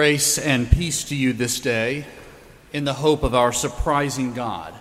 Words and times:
Grace 0.00 0.38
and 0.38 0.70
peace 0.70 1.04
to 1.04 1.14
you 1.14 1.34
this 1.34 1.60
day 1.60 2.06
in 2.72 2.84
the 2.84 2.94
hope 2.94 3.22
of 3.22 3.34
our 3.34 3.52
surprising 3.52 4.32
God, 4.32 4.72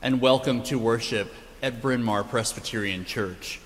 and 0.00 0.20
welcome 0.20 0.62
to 0.62 0.78
worship 0.78 1.34
at 1.60 1.82
Bryn 1.82 2.04
Mawr 2.04 2.22
Presbyterian 2.22 3.04
Church. 3.04 3.58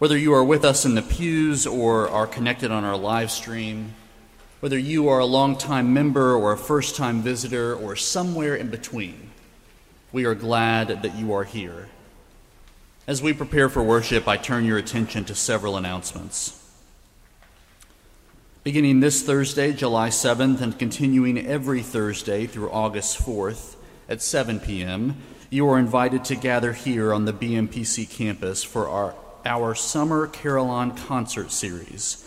Whether 0.00 0.18
you 0.18 0.34
are 0.34 0.42
with 0.42 0.64
us 0.64 0.84
in 0.84 0.96
the 0.96 1.02
pews 1.02 1.68
or 1.68 2.08
are 2.08 2.26
connected 2.26 2.72
on 2.72 2.82
our 2.82 2.96
live 2.96 3.30
stream, 3.30 3.94
whether 4.58 4.76
you 4.76 5.08
are 5.08 5.20
a 5.20 5.24
longtime 5.24 5.94
member 5.94 6.34
or 6.34 6.50
a 6.50 6.58
first 6.58 6.96
time 6.96 7.22
visitor 7.22 7.72
or 7.72 7.94
somewhere 7.94 8.56
in 8.56 8.70
between, 8.70 9.30
we 10.10 10.24
are 10.24 10.34
glad 10.34 10.88
that 10.88 11.14
you 11.14 11.32
are 11.32 11.44
here. 11.44 11.90
As 13.06 13.22
we 13.22 13.32
prepare 13.32 13.68
for 13.68 13.84
worship, 13.84 14.26
I 14.26 14.36
turn 14.36 14.64
your 14.64 14.78
attention 14.78 15.26
to 15.26 15.34
several 15.36 15.76
announcements. 15.76 16.63
Beginning 18.64 19.00
this 19.00 19.22
Thursday, 19.22 19.74
July 19.74 20.08
7th, 20.08 20.62
and 20.62 20.78
continuing 20.78 21.36
every 21.46 21.82
Thursday 21.82 22.46
through 22.46 22.70
August 22.70 23.18
4th 23.18 23.76
at 24.08 24.22
7 24.22 24.58
p.m., 24.58 25.18
you 25.50 25.68
are 25.68 25.78
invited 25.78 26.24
to 26.24 26.34
gather 26.34 26.72
here 26.72 27.12
on 27.12 27.26
the 27.26 27.34
BMPC 27.34 28.08
campus 28.08 28.64
for 28.64 28.88
our, 28.88 29.14
our 29.44 29.74
Summer 29.74 30.26
Carillon 30.28 30.92
concert 30.92 31.52
series. 31.52 32.24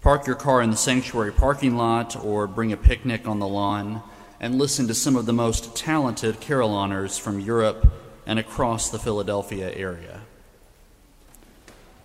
Park 0.00 0.28
your 0.28 0.36
car 0.36 0.62
in 0.62 0.70
the 0.70 0.76
sanctuary 0.76 1.32
parking 1.32 1.76
lot 1.76 2.14
or 2.24 2.46
bring 2.46 2.72
a 2.72 2.76
picnic 2.76 3.26
on 3.26 3.40
the 3.40 3.48
lawn 3.48 4.00
and 4.38 4.56
listen 4.56 4.86
to 4.86 4.94
some 4.94 5.16
of 5.16 5.26
the 5.26 5.32
most 5.32 5.74
talented 5.74 6.40
carillonneurs 6.40 7.18
from 7.18 7.40
Europe 7.40 7.92
and 8.26 8.38
across 8.38 8.90
the 8.90 8.98
Philadelphia 9.00 9.74
area. 9.74 10.13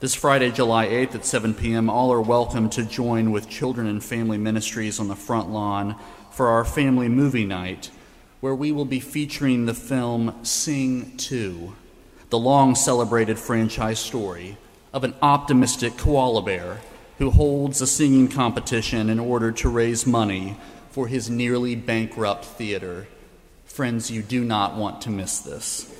This 0.01 0.15
Friday, 0.15 0.49
July 0.51 0.87
8th 0.87 1.15
at 1.15 1.25
7 1.25 1.53
p.m., 1.53 1.89
all 1.89 2.13
are 2.13 2.21
welcome 2.21 2.69
to 2.69 2.85
join 2.85 3.31
with 3.31 3.49
Children 3.49 3.85
and 3.87 4.01
Family 4.01 4.37
Ministries 4.37 4.97
on 4.97 5.09
the 5.09 5.15
front 5.15 5.49
lawn 5.49 5.97
for 6.31 6.47
our 6.47 6.63
family 6.63 7.09
movie 7.09 7.43
night, 7.43 7.91
where 8.39 8.55
we 8.55 8.71
will 8.71 8.85
be 8.85 9.01
featuring 9.01 9.65
the 9.65 9.73
film 9.73 10.39
Sing 10.41 11.17
2, 11.17 11.75
the 12.29 12.39
long 12.39 12.75
celebrated 12.75 13.37
franchise 13.37 13.99
story 13.99 14.55
of 14.93 15.03
an 15.03 15.15
optimistic 15.21 15.97
koala 15.97 16.43
bear 16.43 16.79
who 17.17 17.29
holds 17.29 17.81
a 17.81 17.87
singing 17.87 18.29
competition 18.29 19.09
in 19.09 19.19
order 19.19 19.51
to 19.51 19.67
raise 19.67 20.07
money 20.07 20.55
for 20.91 21.07
his 21.07 21.29
nearly 21.29 21.75
bankrupt 21.75 22.45
theater. 22.45 23.09
Friends, 23.65 24.09
you 24.09 24.21
do 24.21 24.45
not 24.45 24.77
want 24.77 25.01
to 25.01 25.09
miss 25.09 25.39
this. 25.39 25.93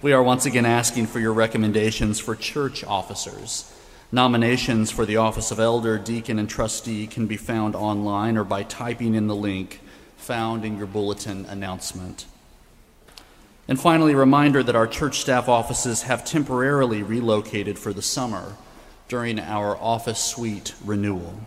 We 0.00 0.12
are 0.12 0.22
once 0.22 0.46
again 0.46 0.64
asking 0.64 1.08
for 1.08 1.18
your 1.18 1.32
recommendations 1.32 2.20
for 2.20 2.36
church 2.36 2.84
officers. 2.84 3.74
Nominations 4.12 4.92
for 4.92 5.04
the 5.04 5.16
office 5.16 5.50
of 5.50 5.58
elder, 5.58 5.98
deacon, 5.98 6.38
and 6.38 6.48
trustee 6.48 7.08
can 7.08 7.26
be 7.26 7.36
found 7.36 7.74
online 7.74 8.36
or 8.36 8.44
by 8.44 8.62
typing 8.62 9.16
in 9.16 9.26
the 9.26 9.34
link 9.34 9.80
found 10.16 10.64
in 10.64 10.78
your 10.78 10.86
bulletin 10.86 11.46
announcement. 11.46 12.26
And 13.66 13.80
finally, 13.80 14.12
a 14.12 14.16
reminder 14.16 14.62
that 14.62 14.76
our 14.76 14.86
church 14.86 15.18
staff 15.18 15.48
offices 15.48 16.02
have 16.02 16.24
temporarily 16.24 17.02
relocated 17.02 17.76
for 17.76 17.92
the 17.92 18.00
summer 18.00 18.54
during 19.08 19.40
our 19.40 19.76
office 19.78 20.22
suite 20.22 20.74
renewal. 20.84 21.40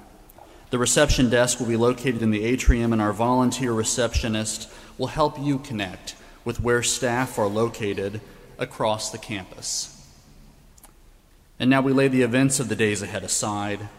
The 0.71 0.77
reception 0.77 1.29
desk 1.29 1.61
will 1.61 1.67
be 1.67 1.77
located 1.77 2.21
in 2.21 2.31
the 2.31 2.43
atrium, 2.43 2.91
and 2.91 3.01
our 3.01 3.13
volunteer 3.13 3.71
receptionist 3.71 4.69
will 4.97 5.07
help 5.07 5.39
you 5.39 5.57
connect 5.57 6.15
with 6.43 6.59
where 6.59 6.83
staff 6.83 7.39
are 7.39 7.47
located 7.47 8.19
across 8.61 9.09
the 9.09 9.17
campus. 9.17 9.97
And 11.59 11.69
now 11.69 11.81
we 11.81 11.91
lay 11.91 12.07
the 12.07 12.21
events 12.21 12.59
of 12.59 12.69
the 12.69 12.75
days 12.75 13.01
ahead 13.01 13.23
aside 13.23 13.89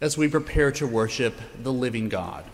as 0.00 0.16
we 0.16 0.28
prepare 0.28 0.70
to 0.72 0.86
worship 0.86 1.34
the 1.62 1.72
living 1.72 2.08
God. 2.08 2.44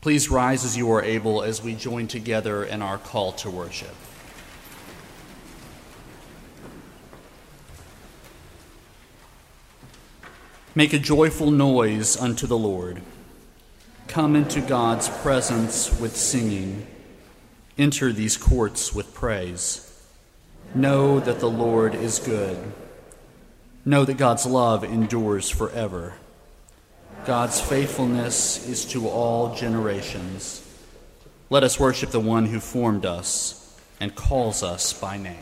Please 0.00 0.30
rise 0.30 0.64
as 0.64 0.76
you 0.76 0.90
are 0.92 1.02
able 1.02 1.42
as 1.42 1.62
we 1.62 1.74
join 1.74 2.06
together 2.06 2.64
in 2.64 2.80
our 2.80 2.96
call 2.96 3.32
to 3.32 3.50
worship. 3.50 3.94
Make 10.74 10.92
a 10.92 10.98
joyful 10.98 11.50
noise 11.50 12.16
unto 12.16 12.46
the 12.46 12.56
Lord. 12.56 13.02
Come 14.06 14.36
into 14.36 14.60
God's 14.60 15.08
presence 15.08 15.98
with 16.00 16.16
singing. 16.16 16.86
Enter 17.76 18.12
these 18.12 18.36
courts 18.36 18.94
with 18.94 19.12
praise. 19.12 19.89
Know 20.74 21.18
that 21.20 21.40
the 21.40 21.50
Lord 21.50 21.94
is 21.94 22.20
good. 22.20 22.56
Know 23.84 24.04
that 24.04 24.18
God's 24.18 24.46
love 24.46 24.84
endures 24.84 25.50
forever. 25.50 26.14
God's 27.24 27.60
faithfulness 27.60 28.68
is 28.68 28.84
to 28.86 29.08
all 29.08 29.54
generations. 29.54 30.66
Let 31.50 31.64
us 31.64 31.80
worship 31.80 32.10
the 32.10 32.20
one 32.20 32.46
who 32.46 32.60
formed 32.60 33.04
us 33.04 33.76
and 33.98 34.14
calls 34.14 34.62
us 34.62 34.92
by 34.92 35.16
name. 35.16 35.36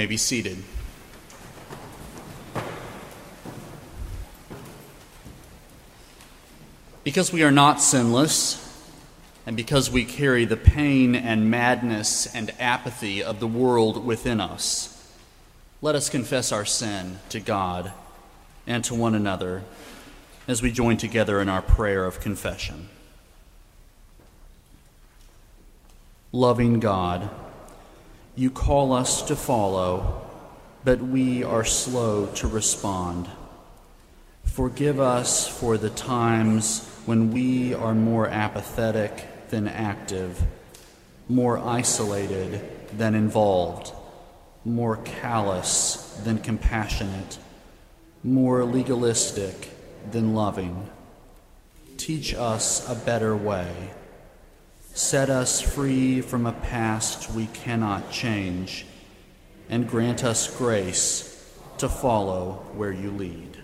May 0.00 0.06
be 0.06 0.16
seated. 0.16 0.56
Because 7.04 7.30
we 7.34 7.42
are 7.42 7.50
not 7.50 7.82
sinless, 7.82 8.66
and 9.44 9.58
because 9.58 9.90
we 9.90 10.06
carry 10.06 10.46
the 10.46 10.56
pain 10.56 11.14
and 11.14 11.50
madness 11.50 12.34
and 12.34 12.50
apathy 12.58 13.22
of 13.22 13.40
the 13.40 13.46
world 13.46 14.02
within 14.02 14.40
us, 14.40 15.14
let 15.82 15.94
us 15.94 16.08
confess 16.08 16.50
our 16.50 16.64
sin 16.64 17.18
to 17.28 17.38
God 17.38 17.92
and 18.66 18.82
to 18.84 18.94
one 18.94 19.14
another 19.14 19.64
as 20.48 20.62
we 20.62 20.72
join 20.72 20.96
together 20.96 21.42
in 21.42 21.50
our 21.50 21.60
prayer 21.60 22.06
of 22.06 22.20
confession. 22.20 22.88
Loving 26.32 26.80
God, 26.80 27.28
you 28.40 28.50
call 28.50 28.94
us 28.94 29.20
to 29.20 29.36
follow, 29.36 30.26
but 30.82 30.98
we 30.98 31.44
are 31.44 31.62
slow 31.62 32.24
to 32.24 32.48
respond. 32.48 33.28
Forgive 34.44 34.98
us 34.98 35.46
for 35.46 35.76
the 35.76 35.90
times 35.90 36.88
when 37.04 37.32
we 37.32 37.74
are 37.74 37.94
more 37.94 38.26
apathetic 38.26 39.26
than 39.50 39.68
active, 39.68 40.42
more 41.28 41.58
isolated 41.58 42.62
than 42.96 43.14
involved, 43.14 43.92
more 44.64 44.96
callous 44.96 46.18
than 46.24 46.38
compassionate, 46.38 47.36
more 48.24 48.64
legalistic 48.64 49.68
than 50.12 50.34
loving. 50.34 50.88
Teach 51.98 52.32
us 52.32 52.88
a 52.88 52.94
better 52.94 53.36
way. 53.36 53.90
Set 54.92 55.30
us 55.30 55.60
free 55.60 56.20
from 56.20 56.46
a 56.46 56.52
past 56.52 57.30
we 57.30 57.46
cannot 57.46 58.10
change, 58.10 58.86
and 59.68 59.88
grant 59.88 60.24
us 60.24 60.54
grace 60.56 61.54
to 61.78 61.88
follow 61.88 62.64
where 62.74 62.92
you 62.92 63.10
lead. 63.10 63.59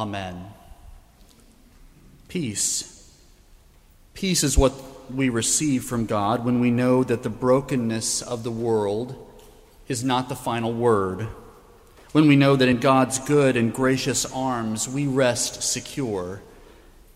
Amen. 0.00 0.46
Peace. 2.28 3.14
Peace 4.14 4.42
is 4.42 4.56
what 4.56 4.72
we 5.12 5.28
receive 5.28 5.84
from 5.84 6.06
God 6.06 6.42
when 6.42 6.58
we 6.58 6.70
know 6.70 7.04
that 7.04 7.22
the 7.22 7.28
brokenness 7.28 8.22
of 8.22 8.42
the 8.42 8.50
world 8.50 9.14
is 9.88 10.02
not 10.02 10.30
the 10.30 10.34
final 10.34 10.72
word. 10.72 11.28
When 12.12 12.28
we 12.28 12.34
know 12.34 12.56
that 12.56 12.66
in 12.66 12.78
God's 12.78 13.18
good 13.18 13.58
and 13.58 13.74
gracious 13.74 14.24
arms 14.32 14.88
we 14.88 15.06
rest 15.06 15.62
secure, 15.62 16.40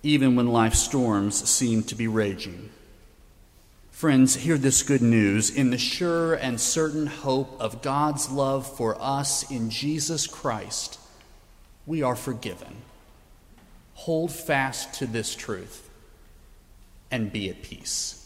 even 0.03 0.37
when 0.37 0.49
life's 0.49 0.81
storms 0.81 1.49
seem 1.49 1.85
to 1.85 1.95
be 1.95 2.07
raging. 2.07 2.69
Friends, 3.93 4.35
hear 4.35 4.59
this 4.59 4.83
good 4.83 5.00
news 5.00 5.49
in 5.49 5.71
the 5.71 5.79
sure 5.79 6.35
and 6.35 6.61
certain 6.61 7.07
hope 7.07 7.57
of 7.59 7.81
God's 7.81 8.31
love 8.31 8.76
for 8.76 8.95
us 9.00 9.50
in 9.50 9.71
Jesus 9.71 10.26
Christ 10.26 10.99
we 11.87 12.03
are 12.03 12.17
forgiven. 12.17 12.76
Hold 13.95 14.33
fast 14.33 14.95
to 14.95 15.07
this 15.07 15.35
truth 15.35 15.88
and 17.11 17.33
be 17.33 17.49
at 17.49 17.62
peace. 17.62 18.24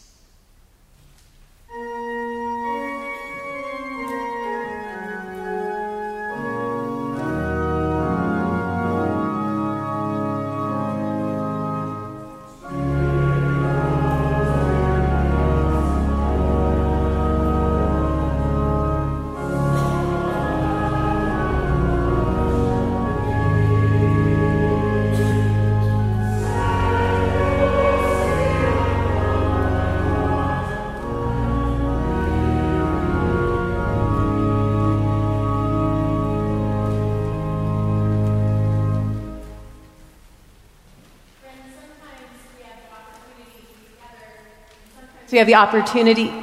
So 45.29 45.33
we 45.33 45.37
have 45.37 45.45
the 45.45 45.53
opportunity 45.53 46.33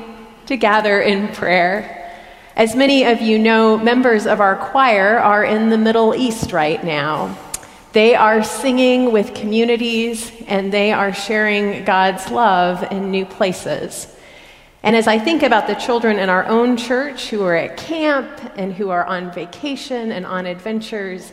to 0.46 0.56
gather 0.56 1.00
in 1.00 1.26
prayer. 1.34 2.08
As 2.54 2.76
many 2.76 3.02
of 3.02 3.20
you 3.20 3.36
know, 3.36 3.76
members 3.76 4.28
of 4.28 4.40
our 4.40 4.54
choir 4.54 5.18
are 5.18 5.42
in 5.42 5.70
the 5.70 5.76
Middle 5.76 6.14
East 6.14 6.52
right 6.52 6.84
now. 6.84 7.36
They 7.94 8.14
are 8.14 8.44
singing 8.44 9.10
with 9.10 9.34
communities 9.34 10.30
and 10.46 10.72
they 10.72 10.92
are 10.92 11.12
sharing 11.12 11.84
God's 11.84 12.30
love 12.30 12.84
in 12.92 13.10
new 13.10 13.26
places. 13.26 14.16
And 14.84 14.94
as 14.94 15.08
I 15.08 15.18
think 15.18 15.42
about 15.42 15.66
the 15.66 15.74
children 15.74 16.20
in 16.20 16.28
our 16.28 16.44
own 16.44 16.76
church 16.76 17.30
who 17.30 17.42
are 17.42 17.56
at 17.56 17.76
camp 17.76 18.28
and 18.54 18.72
who 18.72 18.90
are 18.90 19.04
on 19.04 19.32
vacation 19.32 20.12
and 20.12 20.24
on 20.24 20.46
adventures, 20.46 21.32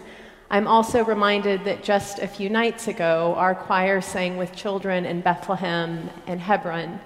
I'm 0.49 0.67
also 0.67 1.05
reminded 1.05 1.65
that 1.65 1.83
just 1.83 2.17
a 2.17 2.27
few 2.27 2.49
nights 2.49 2.87
ago, 2.87 3.35
our 3.37 3.53
choir 3.53 4.01
sang 4.01 4.37
with 4.37 4.55
children 4.55 5.05
in 5.05 5.21
Bethlehem 5.21 6.09
and 6.25 6.41
Hebron 6.41 6.99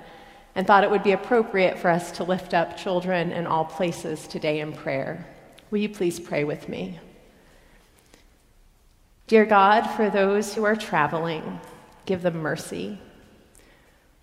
and 0.58 0.66
thought 0.66 0.84
it 0.84 0.90
would 0.90 1.04
be 1.04 1.12
appropriate 1.12 1.78
for 1.78 1.88
us 1.88 2.10
to 2.14 2.24
lift 2.24 2.56
up 2.56 2.76
children 2.76 3.32
in 3.32 3.46
all 3.46 3.64
places 3.64 4.28
today 4.28 4.60
in 4.60 4.74
prayer. 4.74 5.24
Will 5.70 5.78
you 5.78 5.88
please 5.88 6.20
pray 6.20 6.44
with 6.44 6.68
me? 6.68 7.00
Dear 9.28 9.46
God, 9.46 9.84
for 9.84 10.10
those 10.10 10.56
who 10.56 10.64
are 10.64 10.76
traveling, 10.76 11.62
give 12.08 12.24
them 12.24 12.38
mercy. 12.38 13.00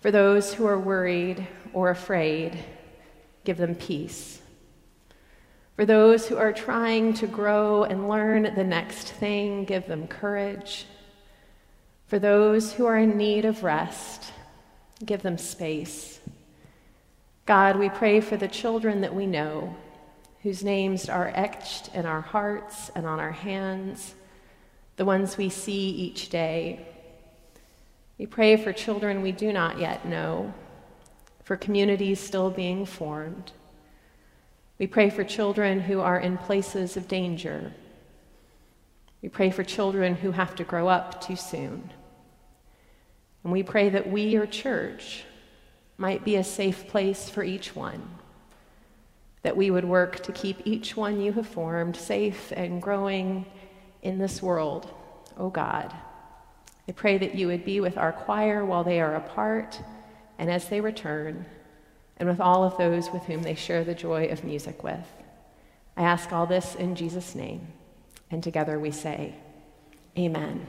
For 0.01 0.11
those 0.11 0.53
who 0.53 0.65
are 0.67 0.77
worried 0.77 1.47
or 1.71 1.89
afraid, 1.89 2.59
give 3.45 3.55
them 3.55 3.73
peace. 3.73 4.41
For 5.77 5.85
those 5.85 6.27
who 6.27 6.35
are 6.35 6.51
trying 6.51 7.13
to 7.13 7.27
grow 7.27 7.85
and 7.85 8.09
learn 8.09 8.53
the 8.55 8.63
next 8.65 9.13
thing, 9.13 9.63
give 9.63 9.87
them 9.87 10.05
courage. 10.05 10.85
For 12.07 12.19
those 12.19 12.73
who 12.73 12.85
are 12.87 12.97
in 12.97 13.15
need 13.15 13.45
of 13.45 13.63
rest, 13.63 14.33
give 15.05 15.21
them 15.21 15.37
space. 15.37 16.14
God, 17.45 17.77
we 17.77 17.89
pray 17.89 18.21
for 18.21 18.37
the 18.37 18.47
children 18.47 19.01
that 19.01 19.13
we 19.13 19.27
know, 19.27 19.75
whose 20.41 20.63
names 20.63 21.09
are 21.09 21.31
etched 21.35 21.93
in 21.93 22.07
our 22.07 22.21
hearts 22.21 22.89
and 22.95 23.05
on 23.05 23.19
our 23.19 23.31
hands, 23.31 24.15
the 24.95 25.05
ones 25.05 25.37
we 25.37 25.49
see 25.49 25.89
each 25.89 26.29
day. 26.29 26.87
We 28.17 28.25
pray 28.25 28.57
for 28.57 28.73
children 28.73 29.21
we 29.21 29.31
do 29.31 29.53
not 29.53 29.79
yet 29.79 30.07
know, 30.07 30.55
for 31.43 31.55
communities 31.55 32.19
still 32.19 32.49
being 32.49 32.83
formed. 32.83 33.51
We 34.79 34.87
pray 34.87 35.11
for 35.11 35.23
children 35.23 35.81
who 35.81 36.01
are 36.01 36.19
in 36.19 36.39
places 36.39 36.97
of 36.97 37.07
danger. 37.07 37.73
We 39.21 39.29
pray 39.29 39.51
for 39.51 39.63
children 39.63 40.15
who 40.15 40.31
have 40.31 40.55
to 40.55 40.63
grow 40.63 40.87
up 40.87 41.21
too 41.21 41.35
soon. 41.35 41.91
And 43.43 43.53
we 43.53 43.61
pray 43.61 43.89
that 43.89 44.09
we, 44.09 44.23
your 44.23 44.47
church, 44.47 45.25
might 45.97 46.23
be 46.23 46.35
a 46.35 46.43
safe 46.43 46.87
place 46.87 47.29
for 47.29 47.43
each 47.43 47.75
one. 47.75 48.07
That 49.43 49.57
we 49.57 49.71
would 49.71 49.85
work 49.85 50.21
to 50.23 50.31
keep 50.31 50.65
each 50.65 50.97
one 50.97 51.21
you 51.21 51.33
have 51.33 51.47
formed 51.47 51.95
safe 51.95 52.51
and 52.55 52.81
growing 52.81 53.45
in 54.01 54.17
this 54.17 54.41
world, 54.41 54.91
O 55.37 55.45
oh 55.45 55.49
God. 55.49 55.93
I 56.87 56.91
pray 56.91 57.17
that 57.17 57.35
you 57.35 57.47
would 57.47 57.65
be 57.65 57.79
with 57.79 57.97
our 57.97 58.11
choir 58.11 58.65
while 58.65 58.83
they 58.83 59.01
are 59.01 59.15
apart 59.15 59.79
and 60.37 60.51
as 60.51 60.67
they 60.69 60.81
return, 60.81 61.45
and 62.17 62.29
with 62.29 62.39
all 62.39 62.63
of 62.63 62.77
those 62.77 63.09
with 63.11 63.23
whom 63.23 63.41
they 63.41 63.55
share 63.55 63.83
the 63.83 63.95
joy 63.95 64.25
of 64.25 64.43
music 64.43 64.83
with. 64.83 65.07
I 65.97 66.03
ask 66.03 66.31
all 66.33 66.45
this 66.45 66.75
in 66.75 66.95
Jesus' 66.95 67.35
name, 67.35 67.67
and 68.29 68.43
together 68.43 68.79
we 68.79 68.91
say, 68.91 69.35
Amen. 70.17 70.65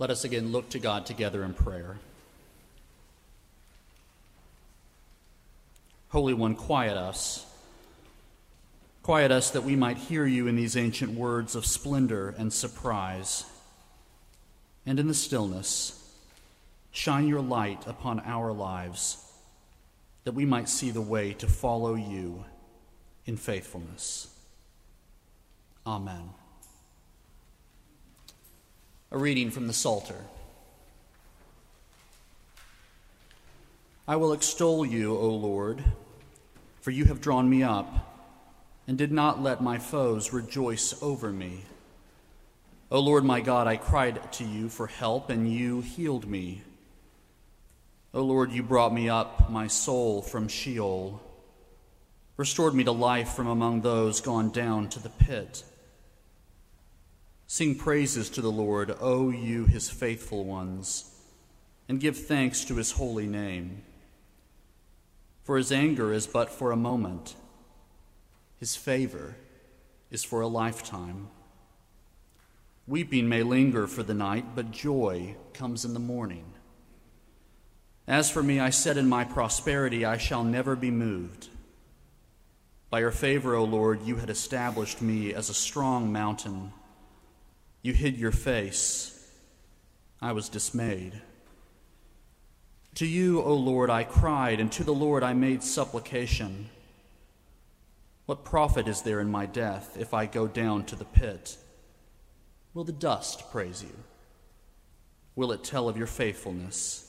Let 0.00 0.08
us 0.08 0.24
again 0.24 0.50
look 0.50 0.70
to 0.70 0.78
God 0.78 1.04
together 1.04 1.44
in 1.44 1.52
prayer. 1.52 1.98
Holy 6.08 6.32
One, 6.32 6.54
quiet 6.54 6.96
us. 6.96 7.44
Quiet 9.02 9.30
us 9.30 9.50
that 9.50 9.62
we 9.62 9.76
might 9.76 9.98
hear 9.98 10.24
you 10.24 10.46
in 10.46 10.56
these 10.56 10.74
ancient 10.74 11.12
words 11.12 11.54
of 11.54 11.66
splendor 11.66 12.34
and 12.38 12.50
surprise. 12.50 13.44
And 14.86 14.98
in 14.98 15.06
the 15.06 15.12
stillness, 15.12 16.02
shine 16.90 17.28
your 17.28 17.42
light 17.42 17.86
upon 17.86 18.20
our 18.20 18.52
lives, 18.52 19.30
that 20.24 20.32
we 20.32 20.46
might 20.46 20.70
see 20.70 20.90
the 20.90 21.02
way 21.02 21.34
to 21.34 21.46
follow 21.46 21.94
you 21.94 22.46
in 23.26 23.36
faithfulness. 23.36 24.34
Amen. 25.86 26.30
A 29.12 29.18
reading 29.18 29.50
from 29.50 29.66
the 29.66 29.72
Psalter. 29.72 30.24
I 34.06 34.14
will 34.14 34.32
extol 34.32 34.86
you, 34.86 35.16
O 35.16 35.30
Lord, 35.30 35.82
for 36.80 36.92
you 36.92 37.06
have 37.06 37.20
drawn 37.20 37.50
me 37.50 37.64
up 37.64 38.28
and 38.86 38.96
did 38.96 39.10
not 39.10 39.42
let 39.42 39.60
my 39.60 39.78
foes 39.78 40.32
rejoice 40.32 40.94
over 41.02 41.32
me. 41.32 41.64
O 42.88 43.00
Lord 43.00 43.24
my 43.24 43.40
God, 43.40 43.66
I 43.66 43.78
cried 43.78 44.32
to 44.34 44.44
you 44.44 44.68
for 44.68 44.86
help, 44.86 45.28
and 45.28 45.52
you 45.52 45.80
healed 45.80 46.28
me. 46.28 46.62
O 48.14 48.22
Lord, 48.22 48.52
you 48.52 48.62
brought 48.62 48.94
me 48.94 49.08
up, 49.08 49.50
my 49.50 49.66
soul, 49.66 50.22
from 50.22 50.46
Sheol, 50.46 51.20
restored 52.36 52.74
me 52.74 52.84
to 52.84 52.92
life 52.92 53.30
from 53.30 53.48
among 53.48 53.80
those 53.80 54.20
gone 54.20 54.50
down 54.50 54.88
to 54.90 55.00
the 55.00 55.08
pit. 55.10 55.64
Sing 57.52 57.74
praises 57.74 58.30
to 58.30 58.40
the 58.40 58.52
Lord, 58.52 58.94
O 59.00 59.30
you, 59.30 59.64
his 59.64 59.90
faithful 59.90 60.44
ones, 60.44 61.12
and 61.88 61.98
give 61.98 62.16
thanks 62.16 62.64
to 62.66 62.76
his 62.76 62.92
holy 62.92 63.26
name. 63.26 63.82
For 65.42 65.56
his 65.56 65.72
anger 65.72 66.12
is 66.12 66.28
but 66.28 66.48
for 66.48 66.70
a 66.70 66.76
moment, 66.76 67.34
his 68.60 68.76
favor 68.76 69.34
is 70.12 70.22
for 70.22 70.42
a 70.42 70.46
lifetime. 70.46 71.26
Weeping 72.86 73.28
may 73.28 73.42
linger 73.42 73.88
for 73.88 74.04
the 74.04 74.14
night, 74.14 74.54
but 74.54 74.70
joy 74.70 75.34
comes 75.52 75.84
in 75.84 75.92
the 75.92 75.98
morning. 75.98 76.52
As 78.06 78.30
for 78.30 78.44
me, 78.44 78.60
I 78.60 78.70
said 78.70 78.96
in 78.96 79.08
my 79.08 79.24
prosperity, 79.24 80.04
I 80.04 80.18
shall 80.18 80.44
never 80.44 80.76
be 80.76 80.92
moved. 80.92 81.48
By 82.90 83.00
your 83.00 83.10
favor, 83.10 83.56
O 83.56 83.64
Lord, 83.64 84.02
you 84.02 84.14
had 84.14 84.30
established 84.30 85.02
me 85.02 85.34
as 85.34 85.50
a 85.50 85.54
strong 85.54 86.12
mountain. 86.12 86.74
You 87.82 87.92
hid 87.92 88.18
your 88.18 88.32
face. 88.32 89.30
I 90.20 90.32
was 90.32 90.48
dismayed. 90.48 91.22
To 92.96 93.06
you, 93.06 93.40
O 93.42 93.54
Lord, 93.54 93.88
I 93.88 94.04
cried, 94.04 94.60
and 94.60 94.70
to 94.72 94.84
the 94.84 94.92
Lord 94.92 95.22
I 95.22 95.32
made 95.32 95.62
supplication. 95.62 96.68
What 98.26 98.44
profit 98.44 98.86
is 98.86 99.02
there 99.02 99.20
in 99.20 99.30
my 99.30 99.46
death 99.46 99.96
if 99.98 100.12
I 100.12 100.26
go 100.26 100.46
down 100.46 100.84
to 100.86 100.96
the 100.96 101.04
pit? 101.04 101.56
Will 102.74 102.84
the 102.84 102.92
dust 102.92 103.50
praise 103.50 103.82
you? 103.82 103.96
Will 105.34 105.52
it 105.52 105.64
tell 105.64 105.88
of 105.88 105.96
your 105.96 106.06
faithfulness? 106.06 107.06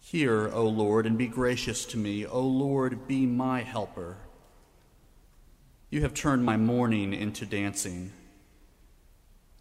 Hear, 0.00 0.48
O 0.52 0.66
Lord, 0.66 1.06
and 1.06 1.18
be 1.18 1.26
gracious 1.26 1.84
to 1.86 1.96
me. 1.96 2.24
O 2.24 2.40
Lord, 2.40 3.08
be 3.08 3.26
my 3.26 3.62
helper. 3.62 4.18
You 5.90 6.02
have 6.02 6.14
turned 6.14 6.44
my 6.44 6.56
mourning 6.56 7.12
into 7.12 7.44
dancing. 7.44 8.12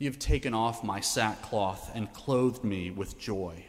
You 0.02 0.10
have 0.10 0.18
taken 0.18 0.56
off 0.56 0.84
my 0.84 1.00
sackcloth 1.00 1.92
and 1.94 2.12
clothed 2.12 2.64
me 2.64 2.90
with 2.90 3.20
joy 3.20 3.66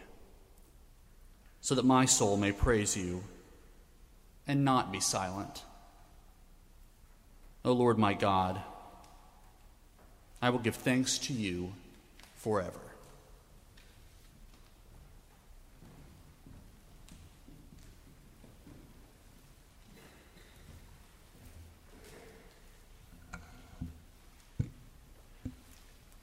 so 1.61 1.75
that 1.75 1.85
my 1.85 2.07
soul 2.07 2.39
may 2.39 2.53
praise 2.53 2.97
you 2.97 3.25
and 4.49 4.65
not 4.65 4.91
be 4.91 4.99
silent. 4.99 5.63
O 7.67 7.73
Lord 7.73 7.99
my 7.99 8.15
God, 8.15 8.63
I 10.41 10.49
will 10.49 10.61
give 10.61 10.77
thanks 10.77 11.19
to 11.19 11.35
you 11.35 11.75
forever. 12.37 12.81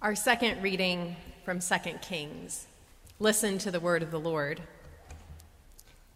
Our 0.02 0.16
second 0.16 0.64
reading 0.64 1.18
from 1.44 1.60
2 1.60 1.76
Kings. 2.02 2.68
Listen 3.20 3.58
to 3.58 3.70
the 3.70 3.82
word 3.82 4.02
of 4.02 4.12
the 4.12 4.20
Lord. 4.20 4.62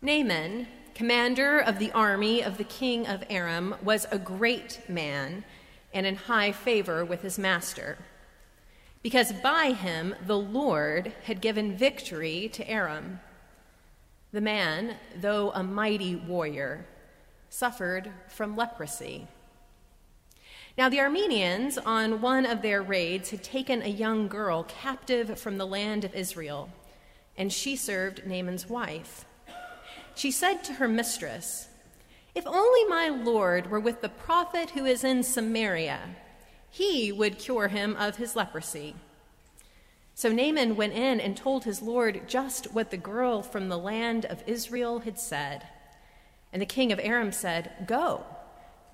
Naaman, 0.02 0.68
commander 0.96 1.60
of 1.60 1.80
the 1.80 1.92
army 1.92 2.42
of 2.42 2.58
the 2.58 2.64
king 2.64 3.06
of 3.06 3.26
Aram, 3.30 3.76
was 3.84 4.08
a 4.10 4.18
great 4.18 4.80
man 4.88 5.44
and 5.94 6.06
in 6.06 6.16
high 6.16 6.54
favor 6.54 7.04
with 7.04 7.24
his 7.24 7.38
master, 7.38 7.98
because 9.02 9.34
by 9.34 9.74
him 9.74 10.16
the 10.26 10.40
Lord 10.40 11.12
had 11.26 11.42
given 11.42 11.76
victory 11.76 12.50
to 12.54 12.66
Aram. 12.70 13.20
The 14.32 14.40
man, 14.40 14.96
though 15.20 15.52
a 15.52 15.62
mighty 15.62 16.16
warrior, 16.16 16.86
suffered 17.50 18.10
from 18.30 18.56
leprosy. 18.56 19.28
Now, 20.78 20.90
the 20.90 20.98
Arameans, 20.98 21.78
on 21.86 22.22
one 22.22 22.46
of 22.46 22.62
their 22.62 22.82
raids, 22.82 23.30
had 23.30 23.44
taken 23.44 23.82
a 23.82 23.88
young 23.88 24.28
girl 24.28 24.64
captive 24.64 25.40
from 25.40 25.58
the 25.58 25.68
land 25.68 26.04
of 26.04 26.16
Israel, 26.16 26.70
and 27.38 27.54
she 27.54 27.76
served 27.76 28.26
Naaman's 28.26 28.68
wife 28.68 29.26
she 30.16 30.32
said 30.32 30.64
to 30.64 30.74
her 30.74 30.88
mistress, 30.88 31.68
If 32.36 32.46
only 32.46 32.86
my 32.86 33.10
Lord 33.10 33.70
were 33.70 33.80
with 33.80 34.02
the 34.02 34.10
prophet 34.10 34.72
who 34.72 34.86
is 34.86 35.04
in 35.04 35.24
Samaria, 35.24 36.16
he 36.70 37.12
would 37.12 37.40
cure 37.40 37.68
him 37.68 37.96
of 37.98 38.18
his 38.18 38.36
leprosy. 38.36 38.96
So 40.16 40.32
Naaman 40.32 40.76
went 40.76 40.94
in 40.94 41.20
and 41.20 41.36
told 41.36 41.64
his 41.64 41.82
Lord 41.82 42.28
just 42.28 42.74
what 42.74 42.92
the 42.92 42.98
girl 42.98 43.42
from 43.42 43.70
the 43.70 43.78
land 43.78 44.26
of 44.26 44.44
Israel 44.46 45.00
had 45.00 45.20
said. 45.20 45.68
And 46.52 46.62
the 46.62 46.68
king 46.68 46.92
of 46.92 47.00
Aram 47.00 47.32
said, 47.32 47.72
Go, 47.88 48.24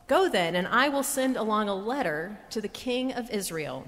go 0.10 0.28
then, 0.28 0.58
and 0.58 0.67
I 0.67 0.89
will 0.89 1.04
send 1.04 1.38
along 1.38 1.69
a 1.69 1.74
letter 1.74 2.38
to 2.50 2.60
the 2.60 2.67
king 2.67 3.13
of 3.13 3.30
Israel. 3.32 3.88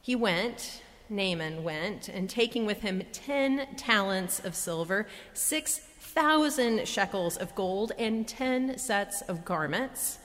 He 0.00 0.16
went 0.16 0.80
Naaman 1.10 1.64
went, 1.64 2.08
and 2.08 2.28
taking 2.28 2.66
with 2.66 2.80
him 2.80 3.02
ten 3.12 3.74
talents 3.76 4.40
of 4.40 4.54
silver, 4.54 5.06
six 5.32 5.78
thousand 5.78 6.86
shekels 6.86 7.36
of 7.36 7.54
gold, 7.54 7.92
and 7.98 8.26
ten 8.28 8.78
sets 8.78 9.22
of 9.22 9.44
garments, 9.44 10.18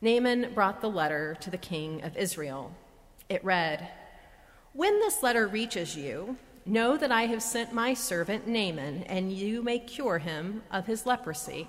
Naaman 0.00 0.52
brought 0.54 0.80
the 0.80 0.90
letter 0.90 1.36
to 1.40 1.50
the 1.50 1.58
king 1.58 2.02
of 2.02 2.16
Israel. 2.16 2.74
It 3.28 3.44
read, 3.44 3.88
When 4.72 5.00
this 5.00 5.22
letter 5.22 5.46
reaches 5.46 5.96
you, 5.96 6.36
know 6.66 6.96
that 6.96 7.10
I 7.10 7.22
have 7.26 7.42
sent 7.42 7.72
my 7.72 7.94
servant 7.94 8.46
Naaman, 8.46 9.04
and 9.04 9.32
you 9.32 9.62
may 9.62 9.78
cure 9.78 10.18
him 10.18 10.62
of 10.70 10.86
his 10.86 11.06
leprosy. 11.06 11.68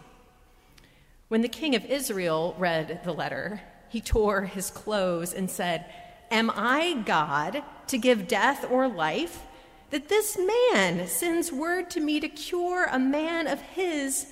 When 1.30 1.42
the 1.42 1.48
king 1.48 1.76
of 1.76 1.86
Israel 1.86 2.56
read 2.58 3.02
the 3.04 3.14
letter, 3.14 3.62
he 3.88 4.02
tore 4.02 4.42
his 4.42 4.72
clothes 4.72 5.32
and 5.32 5.50
said, 5.50 5.86
Am 6.32 6.52
I 6.54 7.04
God 7.06 7.64
to 7.88 7.98
give 8.00 8.28
death 8.28 8.66
or 8.70 8.88
life? 8.88 9.44
That 9.92 10.10
this 10.10 10.38
man 10.38 11.08
sends 11.08 11.52
word 11.52 11.92
to 11.92 12.00
me 12.00 12.20
to 12.20 12.30
cure 12.30 12.86
a 12.86 13.00
man 13.00 13.46
of 13.48 13.62
his 13.62 14.28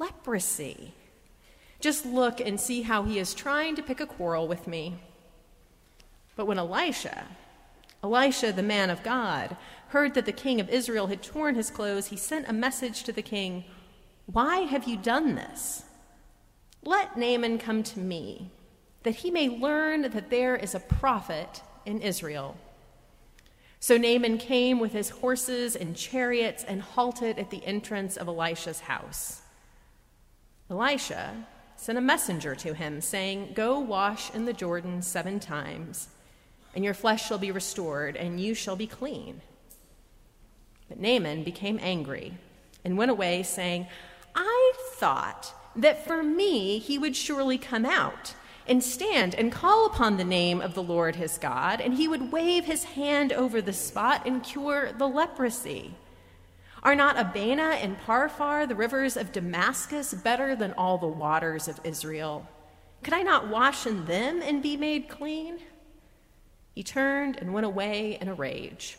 leprosy. 0.00 0.94
Just 1.78 2.04
look 2.06 2.40
and 2.40 2.60
see 2.60 2.82
how 2.82 3.04
he 3.04 3.20
is 3.20 3.34
trying 3.34 3.76
to 3.76 3.82
pick 3.82 4.00
a 4.00 4.06
quarrel 4.06 4.48
with 4.48 4.66
me. 4.66 4.96
But 6.34 6.46
when 6.46 6.58
Elisha, 6.58 7.24
Elisha, 8.02 8.52
the 8.52 8.62
man 8.64 8.90
of 8.90 9.04
God, 9.04 9.56
heard 9.88 10.14
that 10.14 10.26
the 10.26 10.32
king 10.32 10.60
of 10.60 10.68
Israel 10.68 11.06
had 11.06 11.22
torn 11.22 11.54
his 11.54 11.70
clothes, 11.70 12.06
he 12.06 12.16
sent 12.16 12.48
a 12.48 12.52
message 12.52 13.04
to 13.04 13.12
the 13.12 13.22
king 13.22 13.64
Why 14.26 14.58
have 14.58 14.88
you 14.88 14.96
done 14.96 15.36
this? 15.36 15.84
Let 16.84 17.16
Naaman 17.16 17.58
come 17.58 17.82
to 17.84 17.98
me 17.98 18.50
that 19.02 19.16
he 19.16 19.30
may 19.30 19.48
learn 19.48 20.02
that 20.02 20.30
there 20.30 20.56
is 20.56 20.74
a 20.74 20.80
prophet 20.80 21.62
in 21.84 22.00
Israel. 22.00 22.56
So 23.80 23.96
Naaman 23.96 24.38
came 24.38 24.78
with 24.78 24.92
his 24.92 25.10
horses 25.10 25.74
and 25.74 25.96
chariots 25.96 26.62
and 26.64 26.82
halted 26.82 27.38
at 27.38 27.50
the 27.50 27.64
entrance 27.64 28.16
of 28.16 28.28
Elisha's 28.28 28.80
house. 28.80 29.42
Elisha 30.70 31.46
sent 31.76 31.98
a 31.98 32.00
messenger 32.00 32.54
to 32.54 32.74
him, 32.74 33.00
saying, 33.00 33.52
Go 33.54 33.80
wash 33.80 34.32
in 34.32 34.44
the 34.44 34.52
Jordan 34.52 35.02
seven 35.02 35.40
times, 35.40 36.08
and 36.74 36.84
your 36.84 36.94
flesh 36.94 37.26
shall 37.26 37.38
be 37.38 37.50
restored, 37.50 38.16
and 38.16 38.40
you 38.40 38.54
shall 38.54 38.76
be 38.76 38.86
clean. 38.86 39.40
But 40.88 41.00
Naaman 41.00 41.42
became 41.42 41.80
angry 41.82 42.34
and 42.84 42.96
went 42.96 43.10
away, 43.10 43.42
saying, 43.42 43.88
I 44.34 44.72
thought 44.94 45.52
that 45.76 46.06
for 46.06 46.22
me 46.22 46.78
he 46.78 46.98
would 46.98 47.16
surely 47.16 47.58
come 47.58 47.84
out 47.84 48.34
and 48.66 48.82
stand 48.82 49.34
and 49.34 49.50
call 49.50 49.86
upon 49.86 50.16
the 50.16 50.24
name 50.24 50.60
of 50.60 50.74
the 50.74 50.82
Lord 50.82 51.16
his 51.16 51.38
God, 51.38 51.80
and 51.80 51.94
he 51.94 52.06
would 52.06 52.32
wave 52.32 52.64
his 52.64 52.84
hand 52.84 53.32
over 53.32 53.60
the 53.60 53.72
spot 53.72 54.26
and 54.26 54.42
cure 54.42 54.92
the 54.92 55.08
leprosy. 55.08 55.94
Are 56.82 56.94
not 56.94 57.18
Abana 57.18 57.78
and 57.80 57.96
Pharpar, 58.00 58.66
the 58.66 58.74
rivers 58.74 59.16
of 59.16 59.32
Damascus, 59.32 60.14
better 60.14 60.54
than 60.54 60.72
all 60.72 60.98
the 60.98 61.06
waters 61.06 61.68
of 61.68 61.80
Israel? 61.84 62.48
Could 63.02 63.14
I 63.14 63.22
not 63.22 63.48
wash 63.48 63.86
in 63.86 64.04
them 64.04 64.42
and 64.42 64.62
be 64.62 64.76
made 64.76 65.08
clean? 65.08 65.58
He 66.74 66.82
turned 66.82 67.36
and 67.36 67.52
went 67.52 67.66
away 67.66 68.18
in 68.20 68.28
a 68.28 68.34
rage. 68.34 68.98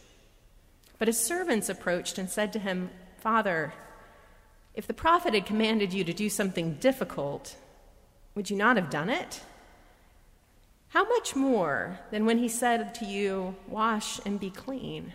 But 1.00 1.08
his 1.08 1.20
servants 1.20 1.70
approached 1.70 2.18
and 2.18 2.30
said 2.30 2.54
to 2.54 2.60
him, 2.60 2.90
Father, 3.18 3.74
if 4.74 4.88
the 4.88 4.94
prophet 4.94 5.34
had 5.34 5.46
commanded 5.46 5.94
you 5.94 6.04
to 6.04 6.14
do 6.14 6.30
something 6.30 6.76
difficult, 6.76 7.56
would 8.36 8.50
you 8.50 8.58
not 8.58 8.76
have 8.76 8.90
done 8.90 9.10
it? 9.10 9.42
How 10.90 11.08
much 11.08 11.36
more 11.36 12.00
than 12.12 12.26
when 12.26 12.38
he 12.38 12.50
said 12.50 12.94
to 12.96 13.06
you, 13.06 13.56
Wash 13.68 14.20
and 14.26 14.40
be 14.40 14.50
clean? 14.50 15.14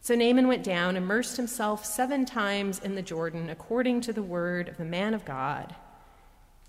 So 0.00 0.14
Naaman 0.14 0.46
went 0.46 0.62
down, 0.62 0.96
immersed 0.96 1.36
himself 1.36 1.84
seven 1.84 2.24
times 2.24 2.78
in 2.78 2.94
the 2.94 3.02
Jordan, 3.02 3.50
according 3.50 4.02
to 4.02 4.12
the 4.12 4.22
word 4.22 4.68
of 4.68 4.76
the 4.76 4.84
man 4.84 5.14
of 5.14 5.24
God, 5.24 5.74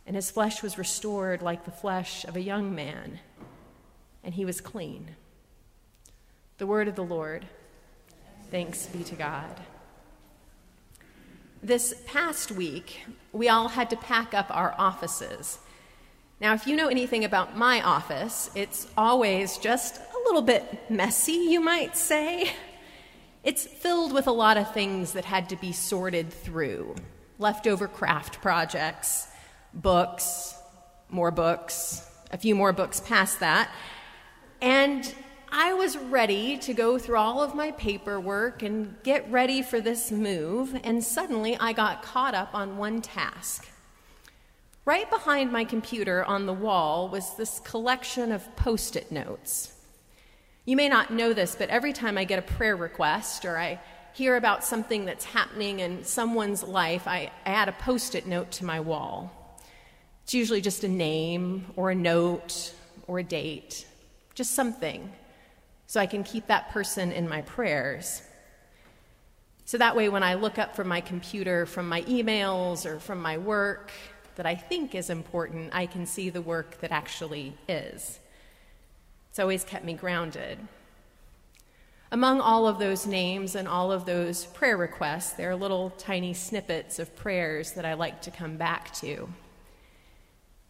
and 0.08 0.16
his 0.16 0.32
flesh 0.32 0.64
was 0.64 0.78
restored 0.78 1.42
like 1.42 1.64
the 1.64 1.72
flesh 1.72 2.24
of 2.26 2.36
a 2.36 2.42
young 2.42 2.74
man, 2.74 3.20
and 4.24 4.34
he 4.34 4.44
was 4.44 4.60
clean. 4.60 5.16
The 6.58 6.66
word 6.68 6.88
of 6.88 6.96
the 6.96 7.04
Lord. 7.04 7.46
Thanks 8.50 8.88
be 8.88 9.04
to 9.04 9.16
God. 9.16 9.60
This 11.64 11.96
past 12.06 12.52
week, 12.52 13.02
we 13.34 13.50
all 13.50 13.68
had 13.68 13.90
to 13.90 13.98
pack 13.98 14.34
up 14.34 14.48
our 14.56 14.76
offices. 14.78 15.58
Now, 16.40 16.54
if 16.54 16.68
you 16.68 16.76
know 16.76 16.88
anything 16.88 17.26
about 17.26 17.58
my 17.58 17.82
office, 17.82 18.52
it's 18.54 18.88
always 18.96 19.58
just 19.58 19.98
a 19.98 20.18
little 20.28 20.44
bit 20.44 20.90
messy, 20.90 21.34
you 21.34 21.60
might 21.60 21.98
say. 21.98 22.52
It's 23.44 23.66
filled 23.66 24.14
with 24.14 24.28
a 24.28 24.32
lot 24.32 24.58
of 24.58 24.72
things 24.72 25.14
that 25.14 25.26
had 25.26 25.50
to 25.50 25.56
be 25.56 25.72
sorted 25.72 26.32
through 26.32 26.96
leftover 27.40 27.88
craft 27.88 28.40
projects, 28.42 29.28
books, 29.74 30.54
more 31.10 31.32
books, 31.32 32.08
a 32.32 32.38
few 32.38 32.54
more 32.54 32.72
books 32.72 33.00
past 33.00 33.40
that. 33.40 33.72
And 34.62 35.12
I 35.52 35.74
was 35.74 35.98
ready 35.98 36.58
to 36.60 36.74
go 36.74 36.98
through 36.98 37.18
all 37.18 37.42
of 37.42 37.56
my 37.56 37.72
paperwork 37.72 38.64
and 38.64 38.96
get 39.04 39.30
ready 39.32 39.62
for 39.62 39.80
this 39.80 40.12
move, 40.12 40.80
and 40.84 41.04
suddenly 41.04 41.58
I 41.58 41.74
got 41.74 42.04
caught 42.04 42.36
up 42.36 42.54
on 42.54 42.78
one 42.78 43.02
task. 43.02 43.68
Right 44.84 45.10
behind 45.10 45.52
my 45.52 45.64
computer 45.64 46.24
on 46.26 46.46
the 46.46 46.54
wall 46.54 47.10
was 47.10 47.36
this 47.36 47.60
collection 47.62 48.32
of 48.32 48.56
post 48.56 48.96
it 48.96 49.12
notes. 49.12 49.74
You 50.66 50.76
may 50.76 50.90
not 50.90 51.12
know 51.12 51.34
this, 51.34 51.56
but 51.56 51.70
every 51.70 51.94
time 51.94 52.18
I 52.18 52.26
get 52.26 52.40
a 52.40 52.42
prayer 52.42 52.76
request 52.76 53.46
or 53.46 53.58
I 53.58 53.80
hear 54.14 54.36
about 54.36 54.66
something 54.66 55.06
that's 55.06 55.24
happening 55.26 55.80
in 55.80 56.04
someone's 56.04 56.64
life, 56.64 57.08
I, 57.08 57.32
add 57.46 57.70
a 57.70 57.74
post 57.74 58.16
it 58.16 58.28
note 58.28 58.52
to 58.54 58.66
my 58.66 58.80
wall. 58.80 59.60
It's 60.24 60.34
usually 60.34 60.60
just 60.62 60.84
a 60.84 60.90
name 60.90 61.68
or 61.78 61.92
a 61.92 61.96
note 61.96 62.74
or 63.08 63.20
a 63.20 63.24
date, 63.24 63.86
just 64.36 64.54
something 64.56 65.10
so 65.88 66.00
I 66.00 66.06
can 66.06 66.24
keep 66.24 66.48
that 66.48 66.70
person 66.70 67.12
in 67.12 67.28
my 67.28 67.42
prayers. 67.42 68.22
So 69.66 69.78
that 69.78 69.96
way, 69.96 70.10
when 70.10 70.24
I 70.24 70.36
look 70.36 70.60
up 70.60 70.76
from 70.76 70.88
my 70.88 71.02
computer, 71.02 71.66
from 71.66 71.90
my 71.90 72.04
emails, 72.04 72.86
or 72.86 73.00
from 73.00 73.22
my 73.22 73.38
work 73.38 73.92
that 74.36 74.46
I 74.46 74.56
think 74.56 74.96
is 74.96 75.10
important, 75.10 75.72
I 75.74 75.86
can 75.88 76.06
see 76.06 76.30
the 76.30 76.42
work 76.42 76.80
that 76.82 76.92
actually 76.92 77.58
is. 77.68 78.20
It's 79.30 79.40
always 79.40 79.64
kept 79.64 79.84
me 79.84 79.94
grounded. 79.94 80.60
Among 82.12 82.40
all 82.40 82.68
of 82.68 82.80
those 82.80 83.06
names 83.06 83.56
and 83.56 83.68
all 83.68 83.92
of 83.92 84.06
those 84.06 84.46
prayer 84.46 84.78
requests, 84.78 85.34
there 85.34 85.52
are 85.52 85.56
little 85.56 85.90
tiny 85.92 86.34
snippets 86.34 87.00
of 87.00 87.14
prayers 87.16 87.72
that 87.74 87.84
I 87.84 87.94
like 87.96 88.22
to 88.22 88.32
come 88.32 88.56
back 88.56 88.94
to. 88.96 89.28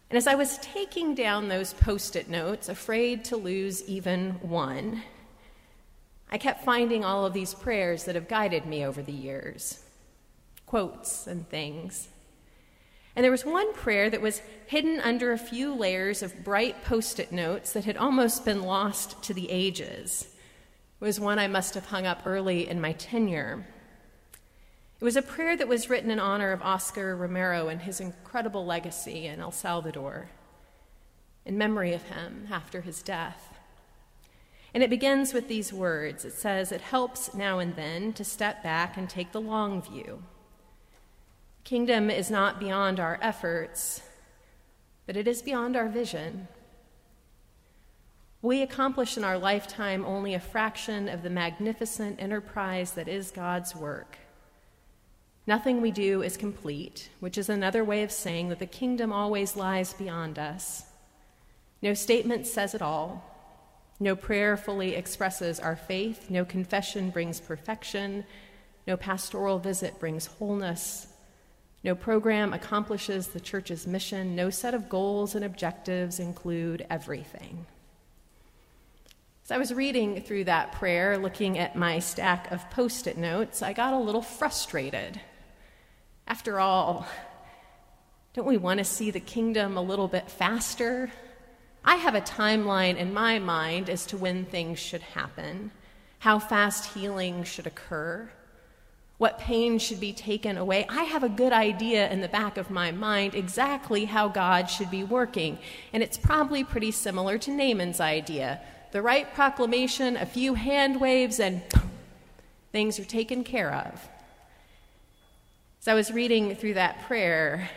And 0.09 0.17
as 0.17 0.27
I 0.27 0.35
was 0.35 0.57
taking 0.59 1.15
down 1.15 1.47
those 1.47 1.73
post 1.73 2.15
it 2.15 2.29
notes, 2.29 2.69
afraid 2.69 3.25
to 3.25 3.37
lose 3.37 3.83
even 3.89 4.31
one, 4.41 5.03
I 6.31 6.37
kept 6.37 6.63
finding 6.63 7.03
all 7.03 7.25
of 7.25 7.33
these 7.33 7.53
prayers 7.53 8.05
that 8.05 8.15
have 8.15 8.27
guided 8.27 8.65
me 8.65 8.85
over 8.85 9.01
the 9.01 9.11
years 9.11 9.83
quotes 10.65 11.27
and 11.27 11.47
things. 11.49 12.09
And 13.15 13.23
there 13.23 13.31
was 13.31 13.45
one 13.45 13.73
prayer 13.73 14.09
that 14.09 14.21
was 14.21 14.41
hidden 14.67 14.99
under 14.99 15.31
a 15.31 15.37
few 15.37 15.73
layers 15.73 16.21
of 16.21 16.43
bright 16.43 16.83
post 16.83 17.19
it 17.19 17.31
notes 17.31 17.71
that 17.71 17.85
had 17.85 17.97
almost 17.97 18.45
been 18.45 18.61
lost 18.61 19.23
to 19.23 19.33
the 19.33 19.49
ages. 19.49 20.27
It 21.01 21.05
was 21.05 21.19
one 21.19 21.39
I 21.39 21.47
must 21.47 21.73
have 21.73 21.85
hung 21.85 22.05
up 22.05 22.23
early 22.25 22.67
in 22.69 22.81
my 22.81 22.91
tenure. 22.91 23.65
It 24.99 25.03
was 25.03 25.15
a 25.15 25.21
prayer 25.21 25.55
that 25.55 25.67
was 25.67 25.91
written 25.91 26.10
in 26.10 26.19
honor 26.19 26.51
of 26.51 26.63
Oscar 26.63 27.15
Romero 27.15 27.67
and 27.67 27.81
his 27.81 27.99
incredible 27.99 28.65
legacy 28.65 29.27
in 29.27 29.39
El 29.39 29.51
Salvador, 29.51 30.29
in 31.45 31.55
memory 31.55 31.93
of 31.93 32.01
him 32.03 32.47
after 32.51 32.81
his 32.81 33.03
death. 33.03 33.53
And 34.73 34.81
it 34.81 34.89
begins 34.89 35.33
with 35.33 35.47
these 35.47 35.71
words 35.71 36.25
it 36.25 36.33
says, 36.33 36.71
It 36.71 36.81
helps 36.81 37.36
now 37.36 37.60
and 37.60 37.75
then 37.75 38.12
to 38.13 38.23
step 38.23 38.63
back 38.63 38.97
and 38.97 39.07
take 39.07 39.31
the 39.31 39.41
long 39.41 39.83
view. 39.83 40.23
Kingdom 41.63 42.10
is 42.10 42.31
not 42.31 42.60
beyond 42.60 42.99
our 42.99 43.19
efforts, 43.21 44.01
but 45.05 45.15
it 45.15 45.27
is 45.27 45.43
beyond 45.43 45.75
our 45.75 45.89
vision. 45.89 46.47
We 48.41 48.63
accomplish 48.63 49.15
in 49.15 49.23
our 49.23 49.38
lifetime 49.38 50.05
only 50.05 50.33
a 50.33 50.39
fraction 50.39 51.07
of 51.07 51.21
the 51.21 51.29
magnificent 51.29 52.19
enterprise 52.19 52.93
that 52.93 53.07
is 53.07 53.29
God's 53.29 53.75
work. 53.75 54.17
Nothing 55.47 55.79
we 55.79 55.91
do 55.91 56.21
is 56.21 56.36
complete, 56.36 57.10
which 57.21 57.38
is 57.38 57.47
another 57.47 57.81
way 57.81 58.03
of 58.03 58.12
saying 58.12 58.49
that 58.49 58.60
the 58.60 58.65
kingdom 58.65 59.13
always 59.13 59.55
lies 59.55 59.93
beyond 59.93 60.38
us. 60.38 60.83
No 61.81 61.93
statement 61.93 62.45
says 62.45 62.75
it 62.75 62.81
all. 62.81 63.23
No 63.97 64.13
prayer 64.13 64.57
fully 64.57 64.93
expresses 64.93 65.60
our 65.62 65.77
faith. 65.77 66.29
No 66.29 66.43
confession 66.43 67.12
brings 67.12 67.39
perfection. 67.39 68.25
No 68.86 68.97
pastoral 68.97 69.57
visit 69.57 69.97
brings 69.99 70.25
wholeness. 70.25 71.07
No 71.81 71.95
program 71.95 72.51
accomplishes 72.51 73.27
the 73.27 73.39
church's 73.39 73.88
mission. 73.88 74.36
No 74.36 74.49
set 74.49 74.73
of 74.73 74.89
goals 74.89 75.33
and 75.33 75.45
objectives 75.45 76.19
include 76.19 76.86
everything. 76.89 77.65
As 79.45 79.51
I 79.51 79.57
was 79.57 79.73
reading 79.73 80.21
through 80.21 80.43
that 80.43 80.73
prayer, 80.73 81.17
looking 81.17 81.57
at 81.57 81.77
my 81.77 81.99
stack 81.99 82.51
of 82.51 82.69
post 82.69 83.07
it 83.07 83.17
notes, 83.17 83.62
I 83.62 83.71
got 83.71 83.93
a 83.93 83.97
little 83.97 84.21
frustrated. 84.21 85.21
After 86.27 86.59
all, 86.59 87.07
don't 88.33 88.45
we 88.45 88.57
want 88.57 88.79
to 88.79 88.83
see 88.83 89.11
the 89.11 89.21
kingdom 89.21 89.77
a 89.77 89.81
little 89.81 90.09
bit 90.09 90.29
faster? 90.29 91.09
I 91.85 91.95
have 91.95 92.15
a 92.15 92.21
timeline 92.21 92.97
in 92.97 93.13
my 93.13 93.39
mind 93.39 93.89
as 93.89 94.05
to 94.07 94.17
when 94.17 94.43
things 94.43 94.77
should 94.77 95.01
happen, 95.01 95.71
how 96.19 96.37
fast 96.37 96.93
healing 96.93 97.45
should 97.45 97.65
occur, 97.65 98.29
what 99.17 99.39
pain 99.39 99.79
should 99.79 100.01
be 100.01 100.11
taken 100.11 100.57
away. 100.57 100.85
I 100.89 101.03
have 101.03 101.23
a 101.23 101.29
good 101.29 101.53
idea 101.53 102.11
in 102.11 102.19
the 102.19 102.27
back 102.27 102.57
of 102.57 102.69
my 102.69 102.91
mind 102.91 103.33
exactly 103.33 104.03
how 104.03 104.27
God 104.27 104.69
should 104.69 104.91
be 104.91 105.05
working, 105.05 105.57
and 105.93 106.03
it's 106.03 106.17
probably 106.17 106.65
pretty 106.65 106.91
similar 106.91 107.37
to 107.37 107.51
Naaman's 107.51 108.01
idea. 108.01 108.59
The 108.91 109.01
right 109.01 109.33
proclamation, 109.33 110.17
a 110.17 110.25
few 110.25 110.55
hand 110.55 110.99
waves, 110.99 111.39
and 111.39 111.67
boom, 111.69 111.89
things 112.73 112.99
are 112.99 113.05
taken 113.05 113.45
care 113.45 113.73
of. 113.73 114.09
As 115.88 115.91
I 115.91 115.95
was 115.95 116.12
reading 116.12 116.54
through 116.54 116.73
that 116.73 117.04
prayer, 117.04 117.69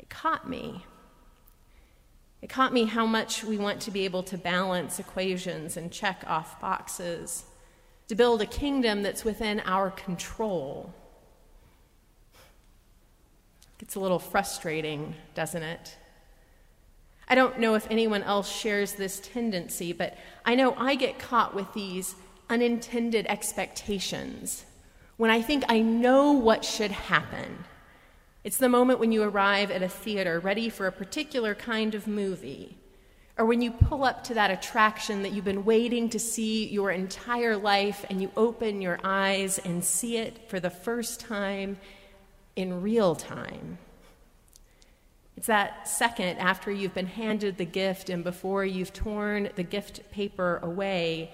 it 0.00 0.10
caught 0.10 0.50
me. 0.50 0.84
It 2.42 2.50
caught 2.50 2.72
me 2.72 2.86
how 2.86 3.06
much 3.06 3.44
we 3.44 3.56
want 3.58 3.80
to 3.82 3.92
be 3.92 4.04
able 4.06 4.24
to 4.24 4.36
balance 4.36 4.98
equations 4.98 5.76
and 5.76 5.92
check 5.92 6.24
off 6.26 6.60
boxes, 6.60 7.44
to 8.08 8.16
build 8.16 8.42
a 8.42 8.46
kingdom 8.46 9.04
that's 9.04 9.24
within 9.24 9.60
our 9.60 9.92
control. 9.92 10.92
It's 13.78 13.94
a 13.94 14.00
little 14.00 14.18
frustrating, 14.18 15.14
doesn't 15.36 15.62
it? 15.62 15.96
I 17.28 17.36
don't 17.36 17.60
know 17.60 17.76
if 17.76 17.86
anyone 17.88 18.24
else 18.24 18.50
shares 18.50 18.94
this 18.94 19.20
tendency, 19.20 19.92
but 19.92 20.18
I 20.44 20.56
know 20.56 20.74
I 20.76 20.96
get 20.96 21.20
caught 21.20 21.54
with 21.54 21.72
these 21.72 22.16
unintended 22.48 23.26
expectations 23.28 24.64
when 25.20 25.30
I 25.30 25.42
think 25.42 25.64
I 25.68 25.80
know 25.80 26.32
what 26.32 26.64
should 26.64 26.90
happen. 26.90 27.64
It's 28.42 28.56
the 28.56 28.70
moment 28.70 29.00
when 29.00 29.12
you 29.12 29.22
arrive 29.22 29.70
at 29.70 29.82
a 29.82 29.88
theater 29.88 30.40
ready 30.40 30.70
for 30.70 30.86
a 30.86 30.92
particular 30.92 31.54
kind 31.54 31.94
of 31.94 32.06
movie, 32.06 32.78
or 33.36 33.44
when 33.44 33.60
you 33.60 33.70
pull 33.70 34.02
up 34.02 34.24
to 34.24 34.34
that 34.34 34.50
attraction 34.50 35.22
that 35.22 35.32
you've 35.32 35.44
been 35.44 35.66
waiting 35.66 36.08
to 36.08 36.18
see 36.18 36.66
your 36.68 36.90
entire 36.90 37.58
life 37.58 38.06
and 38.08 38.22
you 38.22 38.30
open 38.34 38.80
your 38.80 38.98
eyes 39.04 39.58
and 39.58 39.84
see 39.84 40.16
it 40.16 40.48
for 40.48 40.58
the 40.58 40.70
first 40.70 41.20
time 41.20 41.76
in 42.56 42.80
real 42.80 43.14
time. 43.14 43.76
It's 45.36 45.48
that 45.48 45.86
second 45.86 46.38
after 46.38 46.72
you've 46.72 46.94
been 46.94 47.06
handed 47.06 47.58
the 47.58 47.66
gift 47.66 48.08
and 48.08 48.24
before 48.24 48.64
you've 48.64 48.94
torn 48.94 49.50
the 49.54 49.64
gift 49.64 50.10
paper 50.10 50.60
away 50.62 51.30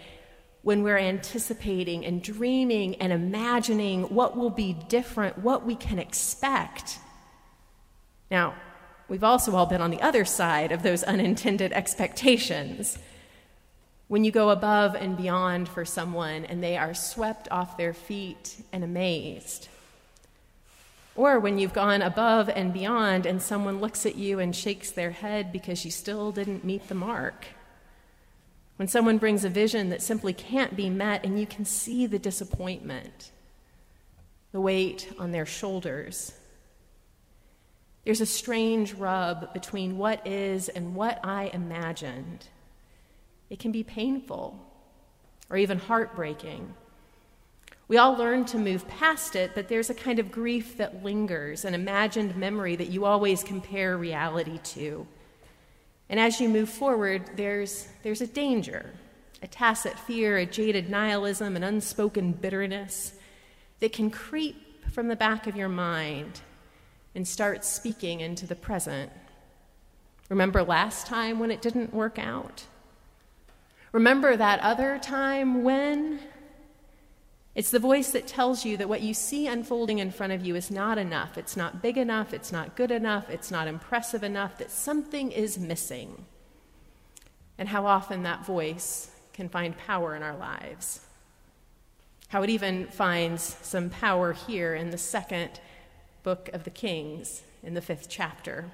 when 0.66 0.82
we're 0.82 0.98
anticipating 0.98 2.04
and 2.04 2.20
dreaming 2.20 2.96
and 2.96 3.12
imagining 3.12 4.02
what 4.02 4.36
will 4.36 4.50
be 4.50 4.72
different, 4.88 5.38
what 5.38 5.64
we 5.64 5.76
can 5.76 5.96
expect. 5.96 6.98
Now, 8.32 8.52
we've 9.06 9.22
also 9.22 9.54
all 9.54 9.66
been 9.66 9.80
on 9.80 9.92
the 9.92 10.02
other 10.02 10.24
side 10.24 10.72
of 10.72 10.82
those 10.82 11.04
unintended 11.04 11.72
expectations. 11.72 12.98
When 14.08 14.24
you 14.24 14.32
go 14.32 14.50
above 14.50 14.96
and 14.96 15.16
beyond 15.16 15.68
for 15.68 15.84
someone 15.84 16.44
and 16.44 16.60
they 16.60 16.76
are 16.76 16.94
swept 16.94 17.46
off 17.52 17.76
their 17.76 17.94
feet 17.94 18.56
and 18.72 18.82
amazed. 18.82 19.68
Or 21.14 21.38
when 21.38 21.60
you've 21.60 21.74
gone 21.74 22.02
above 22.02 22.48
and 22.48 22.72
beyond 22.72 23.24
and 23.24 23.40
someone 23.40 23.80
looks 23.80 24.04
at 24.04 24.16
you 24.16 24.40
and 24.40 24.54
shakes 24.54 24.90
their 24.90 25.12
head 25.12 25.52
because 25.52 25.84
you 25.84 25.92
still 25.92 26.32
didn't 26.32 26.64
meet 26.64 26.88
the 26.88 26.96
mark. 26.96 27.46
When 28.76 28.88
someone 28.88 29.18
brings 29.18 29.44
a 29.44 29.48
vision 29.48 29.88
that 29.88 30.02
simply 30.02 30.32
can't 30.32 30.76
be 30.76 30.90
met 30.90 31.24
and 31.24 31.40
you 31.40 31.46
can 31.46 31.64
see 31.64 32.06
the 32.06 32.18
disappointment, 32.18 33.32
the 34.52 34.60
weight 34.60 35.12
on 35.18 35.32
their 35.32 35.46
shoulders. 35.46 36.32
There's 38.04 38.20
a 38.20 38.26
strange 38.26 38.94
rub 38.94 39.52
between 39.52 39.98
what 39.98 40.26
is 40.26 40.68
and 40.68 40.94
what 40.94 41.20
I 41.24 41.50
imagined. 41.52 42.46
It 43.50 43.58
can 43.58 43.72
be 43.72 43.82
painful 43.82 44.60
or 45.48 45.56
even 45.56 45.78
heartbreaking. 45.78 46.74
We 47.88 47.98
all 47.98 48.14
learn 48.16 48.44
to 48.46 48.58
move 48.58 48.86
past 48.88 49.36
it, 49.36 49.52
but 49.54 49.68
there's 49.68 49.90
a 49.90 49.94
kind 49.94 50.18
of 50.18 50.32
grief 50.32 50.76
that 50.76 51.04
lingers, 51.04 51.64
an 51.64 51.72
imagined 51.72 52.36
memory 52.36 52.76
that 52.76 52.90
you 52.90 53.04
always 53.04 53.44
compare 53.44 53.96
reality 53.96 54.58
to. 54.58 55.06
And 56.08 56.20
as 56.20 56.40
you 56.40 56.48
move 56.48 56.68
forward, 56.68 57.30
there's, 57.36 57.88
there's 58.02 58.20
a 58.20 58.26
danger, 58.26 58.90
a 59.42 59.48
tacit 59.48 59.98
fear, 59.98 60.38
a 60.38 60.46
jaded 60.46 60.88
nihilism, 60.88 61.56
an 61.56 61.64
unspoken 61.64 62.32
bitterness 62.32 63.14
that 63.80 63.92
can 63.92 64.10
creep 64.10 64.90
from 64.92 65.08
the 65.08 65.16
back 65.16 65.46
of 65.46 65.56
your 65.56 65.68
mind 65.68 66.40
and 67.14 67.26
start 67.26 67.64
speaking 67.64 68.20
into 68.20 68.46
the 68.46 68.54
present. 68.54 69.10
Remember 70.28 70.62
last 70.62 71.06
time 71.06 71.38
when 71.38 71.50
it 71.50 71.62
didn't 71.62 71.92
work 71.92 72.18
out? 72.18 72.64
Remember 73.92 74.36
that 74.36 74.60
other 74.60 74.98
time 74.98 75.62
when? 75.62 76.20
It's 77.56 77.70
the 77.70 77.78
voice 77.78 78.10
that 78.10 78.26
tells 78.26 78.66
you 78.66 78.76
that 78.76 78.88
what 78.88 79.00
you 79.00 79.14
see 79.14 79.46
unfolding 79.46 79.98
in 79.98 80.10
front 80.10 80.34
of 80.34 80.44
you 80.44 80.56
is 80.56 80.70
not 80.70 80.98
enough. 80.98 81.38
It's 81.38 81.56
not 81.56 81.80
big 81.80 81.96
enough. 81.96 82.34
It's 82.34 82.52
not 82.52 82.76
good 82.76 82.90
enough. 82.90 83.30
It's 83.30 83.50
not 83.50 83.66
impressive 83.66 84.22
enough, 84.22 84.58
that 84.58 84.70
something 84.70 85.32
is 85.32 85.58
missing. 85.58 86.26
And 87.56 87.70
how 87.70 87.86
often 87.86 88.24
that 88.24 88.44
voice 88.44 89.10
can 89.32 89.48
find 89.48 89.74
power 89.74 90.14
in 90.14 90.22
our 90.22 90.36
lives. 90.36 91.00
How 92.28 92.42
it 92.42 92.50
even 92.50 92.88
finds 92.88 93.56
some 93.62 93.88
power 93.88 94.34
here 94.34 94.74
in 94.74 94.90
the 94.90 94.98
second 94.98 95.58
book 96.22 96.50
of 96.52 96.64
the 96.64 96.70
Kings, 96.70 97.42
in 97.62 97.72
the 97.72 97.80
fifth 97.80 98.08
chapter. 98.10 98.66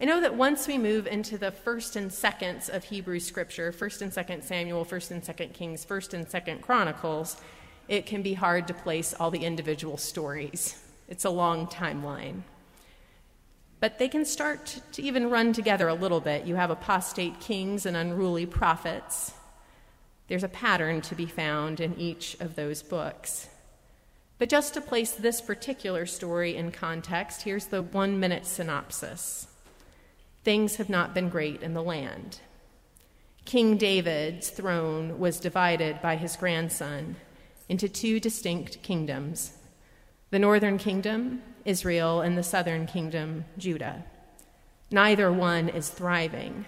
I 0.00 0.04
know 0.04 0.20
that 0.20 0.36
once 0.36 0.68
we 0.68 0.78
move 0.78 1.08
into 1.08 1.36
the 1.36 1.50
first 1.50 1.96
and 1.96 2.12
seconds 2.12 2.68
of 2.68 2.84
Hebrew 2.84 3.18
scripture, 3.18 3.72
first 3.72 4.00
and 4.00 4.12
second 4.12 4.44
Samuel, 4.44 4.84
first 4.84 5.10
and 5.10 5.24
second 5.24 5.54
Kings, 5.54 5.84
first 5.84 6.14
and 6.14 6.28
second 6.28 6.62
Chronicles, 6.62 7.40
it 7.88 8.06
can 8.06 8.22
be 8.22 8.34
hard 8.34 8.68
to 8.68 8.74
place 8.74 9.12
all 9.18 9.32
the 9.32 9.44
individual 9.44 9.96
stories. 9.96 10.80
It's 11.08 11.24
a 11.24 11.30
long 11.30 11.66
timeline. 11.66 12.42
But 13.80 13.98
they 13.98 14.08
can 14.08 14.24
start 14.24 14.80
to 14.92 15.02
even 15.02 15.30
run 15.30 15.52
together 15.52 15.88
a 15.88 15.94
little 15.94 16.20
bit. 16.20 16.46
You 16.46 16.54
have 16.54 16.70
apostate 16.70 17.40
kings 17.40 17.84
and 17.84 17.96
unruly 17.96 18.46
prophets. 18.46 19.32
There's 20.28 20.44
a 20.44 20.48
pattern 20.48 21.00
to 21.02 21.16
be 21.16 21.26
found 21.26 21.80
in 21.80 21.98
each 21.98 22.36
of 22.38 22.54
those 22.54 22.84
books. 22.84 23.48
But 24.38 24.48
just 24.48 24.74
to 24.74 24.80
place 24.80 25.10
this 25.10 25.40
particular 25.40 26.06
story 26.06 26.54
in 26.54 26.70
context, 26.70 27.42
here's 27.42 27.66
the 27.66 27.82
one 27.82 28.20
minute 28.20 28.46
synopsis 28.46 29.47
things 30.48 30.76
have 30.76 30.88
not 30.88 31.12
been 31.12 31.28
great 31.28 31.60
in 31.60 31.74
the 31.74 31.82
land. 31.82 32.40
King 33.44 33.76
David's 33.76 34.48
throne 34.48 35.18
was 35.18 35.40
divided 35.40 36.00
by 36.00 36.16
his 36.16 36.36
grandson 36.36 37.16
into 37.68 37.86
two 37.86 38.18
distinct 38.18 38.82
kingdoms 38.82 39.58
the 40.30 40.38
northern 40.38 40.78
kingdom, 40.78 41.42
Israel, 41.66 42.22
and 42.22 42.38
the 42.38 42.42
southern 42.42 42.86
kingdom, 42.86 43.44
Judah. 43.58 44.06
Neither 44.90 45.30
one 45.30 45.68
is 45.68 45.90
thriving. 45.90 46.64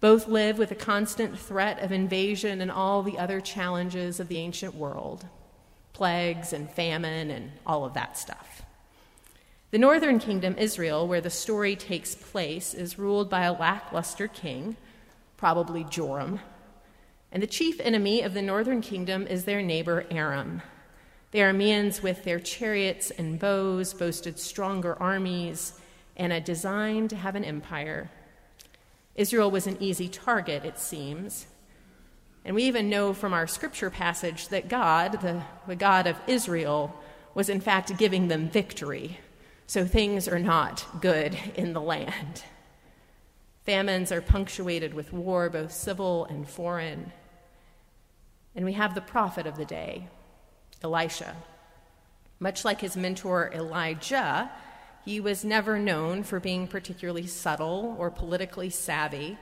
Both 0.00 0.26
live 0.26 0.56
with 0.56 0.70
a 0.70 0.74
constant 0.74 1.38
threat 1.38 1.80
of 1.80 1.92
invasion 1.92 2.62
and 2.62 2.70
all 2.70 3.02
the 3.02 3.18
other 3.18 3.42
challenges 3.42 4.18
of 4.18 4.28
the 4.28 4.38
ancient 4.38 4.74
world 4.74 5.26
plagues 5.92 6.54
and 6.54 6.70
famine 6.70 7.30
and 7.30 7.52
all 7.66 7.84
of 7.84 7.92
that 7.92 8.16
stuff. 8.16 8.63
The 9.74 9.80
northern 9.80 10.20
kingdom, 10.20 10.54
Israel, 10.56 11.08
where 11.08 11.20
the 11.20 11.30
story 11.30 11.74
takes 11.74 12.14
place, 12.14 12.74
is 12.74 12.96
ruled 12.96 13.28
by 13.28 13.42
a 13.42 13.52
lackluster 13.52 14.28
king, 14.28 14.76
probably 15.36 15.82
Joram. 15.82 16.38
And 17.32 17.42
the 17.42 17.48
chief 17.48 17.80
enemy 17.80 18.22
of 18.22 18.34
the 18.34 18.40
northern 18.40 18.82
kingdom 18.82 19.26
is 19.26 19.44
their 19.44 19.62
neighbor 19.62 20.06
Aram. 20.12 20.62
The 21.32 21.40
Arameans, 21.40 22.04
with 22.04 22.22
their 22.22 22.38
chariots 22.38 23.10
and 23.10 23.40
bows, 23.40 23.94
boasted 23.94 24.38
stronger 24.38 24.96
armies 25.02 25.72
and 26.16 26.32
a 26.32 26.40
design 26.40 27.08
to 27.08 27.16
have 27.16 27.34
an 27.34 27.44
empire. 27.44 28.12
Israel 29.16 29.50
was 29.50 29.66
an 29.66 29.78
easy 29.80 30.08
target, 30.08 30.64
it 30.64 30.78
seems. 30.78 31.46
And 32.44 32.54
we 32.54 32.62
even 32.62 32.88
know 32.88 33.12
from 33.12 33.34
our 33.34 33.48
scripture 33.48 33.90
passage 33.90 34.46
that 34.50 34.68
God, 34.68 35.20
the, 35.20 35.42
the 35.66 35.74
God 35.74 36.06
of 36.06 36.16
Israel, 36.28 36.94
was 37.34 37.48
in 37.48 37.60
fact 37.60 37.98
giving 37.98 38.28
them 38.28 38.48
victory 38.48 39.18
so 39.66 39.86
things 39.86 40.28
are 40.28 40.38
not 40.38 40.86
good 41.00 41.36
in 41.54 41.72
the 41.72 41.80
land. 41.80 42.44
Famines 43.64 44.12
are 44.12 44.20
punctuated 44.20 44.92
with 44.92 45.12
war, 45.12 45.48
both 45.48 45.72
civil 45.72 46.26
and 46.26 46.48
foreign. 46.48 47.12
And 48.54 48.64
we 48.64 48.74
have 48.74 48.94
the 48.94 49.00
prophet 49.00 49.46
of 49.46 49.56
the 49.56 49.64
day, 49.64 50.08
Elisha. 50.82 51.34
Much 52.38 52.64
like 52.64 52.82
his 52.82 52.96
mentor 52.96 53.50
Elijah, 53.54 54.50
he 55.04 55.18
was 55.18 55.44
never 55.44 55.78
known 55.78 56.22
for 56.22 56.40
being 56.40 56.66
particularly 56.66 57.26
subtle 57.26 57.96
or 57.98 58.10
politically 58.10 58.70
savvy. 58.70 59.38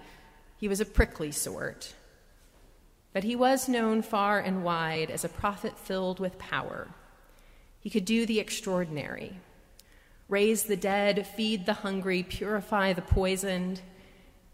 He 0.56 0.68
was 0.68 0.80
a 0.80 0.84
prickly 0.84 1.32
sort. 1.32 1.94
But 3.12 3.24
he 3.24 3.34
was 3.34 3.68
known 3.68 4.02
far 4.02 4.38
and 4.38 4.62
wide 4.62 5.10
as 5.10 5.24
a 5.24 5.28
prophet 5.28 5.76
filled 5.76 6.20
with 6.20 6.38
power. 6.38 6.88
He 7.80 7.90
could 7.90 8.04
do 8.04 8.24
the 8.24 8.38
extraordinary 8.38 9.40
raise 10.32 10.62
the 10.62 10.76
dead, 10.76 11.26
feed 11.26 11.66
the 11.66 11.74
hungry, 11.74 12.22
purify 12.22 12.94
the 12.94 13.02
poisoned. 13.02 13.82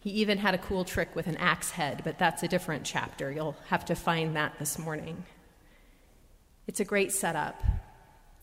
He 0.00 0.10
even 0.10 0.38
had 0.38 0.52
a 0.52 0.58
cool 0.58 0.84
trick 0.84 1.14
with 1.14 1.28
an 1.28 1.36
axe 1.36 1.70
head, 1.70 2.02
but 2.02 2.18
that's 2.18 2.42
a 2.42 2.48
different 2.48 2.84
chapter. 2.84 3.30
You'll 3.30 3.56
have 3.68 3.84
to 3.84 3.94
find 3.94 4.34
that 4.34 4.58
this 4.58 4.76
morning. 4.76 5.24
It's 6.66 6.80
a 6.80 6.84
great 6.84 7.12
setup. 7.12 7.62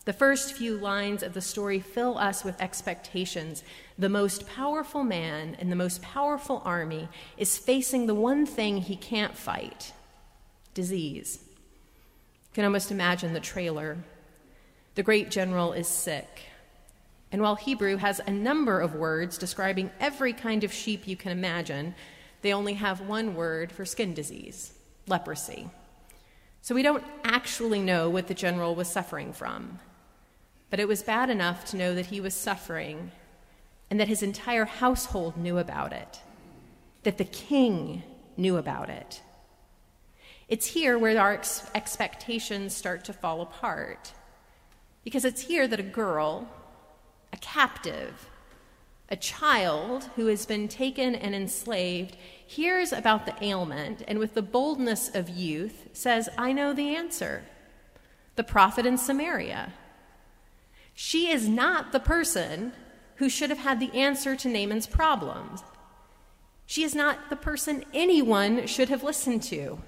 The 0.05 0.13
first 0.13 0.53
few 0.53 0.77
lines 0.77 1.23
of 1.23 1.33
the 1.33 1.41
story 1.41 1.81
fill 1.81 2.17
us 2.17 2.45
with 2.45 2.61
expectations. 2.61 3.63
The 3.99 4.07
most 4.07 4.47
powerful 4.47 5.03
man 5.03 5.57
in 5.59 5.69
the 5.69 5.75
most 5.75 6.01
powerful 6.01 6.61
army 6.63 7.09
is 7.37 7.57
facing 7.57 8.05
the 8.05 8.15
one 8.15 8.45
thing 8.45 8.77
he 8.77 8.95
can't 8.95 9.35
fight 9.35 9.91
disease. 10.73 11.39
You 11.43 12.53
can 12.53 12.63
almost 12.63 12.91
imagine 12.91 13.33
the 13.33 13.41
trailer. 13.41 13.97
The 14.93 15.03
great 15.03 15.31
general 15.31 15.73
is 15.73 15.87
sick. 15.89 16.43
And 17.31 17.41
while 17.41 17.55
Hebrew 17.55 17.97
has 17.97 18.21
a 18.25 18.31
number 18.31 18.79
of 18.79 18.95
words 18.95 19.37
describing 19.37 19.91
every 19.99 20.33
kind 20.33 20.63
of 20.63 20.71
sheep 20.71 21.07
you 21.07 21.17
can 21.17 21.31
imagine, 21.31 21.95
they 22.41 22.53
only 22.53 22.73
have 22.75 23.01
one 23.01 23.35
word 23.35 23.71
for 23.71 23.85
skin 23.85 24.13
disease 24.13 24.73
leprosy. 25.07 25.69
So 26.61 26.73
we 26.73 26.81
don't 26.81 27.03
actually 27.23 27.79
know 27.79 28.09
what 28.09 28.27
the 28.27 28.33
general 28.33 28.73
was 28.73 28.87
suffering 28.87 29.33
from. 29.33 29.79
But 30.71 30.79
it 30.79 30.87
was 30.87 31.03
bad 31.03 31.29
enough 31.29 31.65
to 31.65 31.77
know 31.77 31.93
that 31.93 32.07
he 32.07 32.19
was 32.19 32.33
suffering 32.33 33.11
and 33.89 33.99
that 33.99 34.07
his 34.07 34.23
entire 34.23 34.65
household 34.65 35.37
knew 35.37 35.59
about 35.59 35.93
it, 35.93 36.19
that 37.03 37.19
the 37.19 37.25
king 37.25 38.01
knew 38.35 38.57
about 38.57 38.89
it. 38.89 39.21
It's 40.47 40.65
here 40.65 40.97
where 40.97 41.19
our 41.19 41.33
ex- 41.33 41.69
expectations 41.75 42.75
start 42.75 43.05
to 43.05 43.13
fall 43.13 43.41
apart. 43.41 44.11
Because 45.03 45.23
it's 45.23 45.41
here 45.41 45.67
that 45.67 45.79
a 45.79 45.83
girl, 45.83 46.49
a 47.35 47.37
captive, 47.37 48.29
a 49.09 49.17
child 49.17 50.05
who 50.15 50.27
has 50.27 50.45
been 50.45 50.69
taken 50.69 51.13
and 51.13 51.35
enslaved, 51.35 52.15
hears 52.47 52.93
about 52.93 53.25
the 53.25 53.35
ailment 53.43 54.01
and, 54.07 54.19
with 54.19 54.35
the 54.35 54.41
boldness 54.41 55.13
of 55.13 55.27
youth, 55.27 55.89
says, 55.91 56.29
I 56.37 56.53
know 56.53 56.73
the 56.73 56.95
answer. 56.95 57.43
The 58.37 58.43
prophet 58.45 58.85
in 58.85 58.97
Samaria. 58.97 59.73
She 60.93 61.29
is 61.29 61.49
not 61.49 61.91
the 61.91 61.99
person 61.99 62.71
who 63.15 63.27
should 63.27 63.49
have 63.49 63.59
had 63.59 63.81
the 63.81 63.93
answer 63.93 64.37
to 64.37 64.47
Naaman's 64.47 64.87
problems. 64.87 65.61
She 66.65 66.83
is 66.83 66.95
not 66.95 67.29
the 67.29 67.35
person 67.35 67.83
anyone 67.93 68.65
should 68.65 68.87
have 68.87 69.03
listened 69.03 69.43
to. 69.43 69.79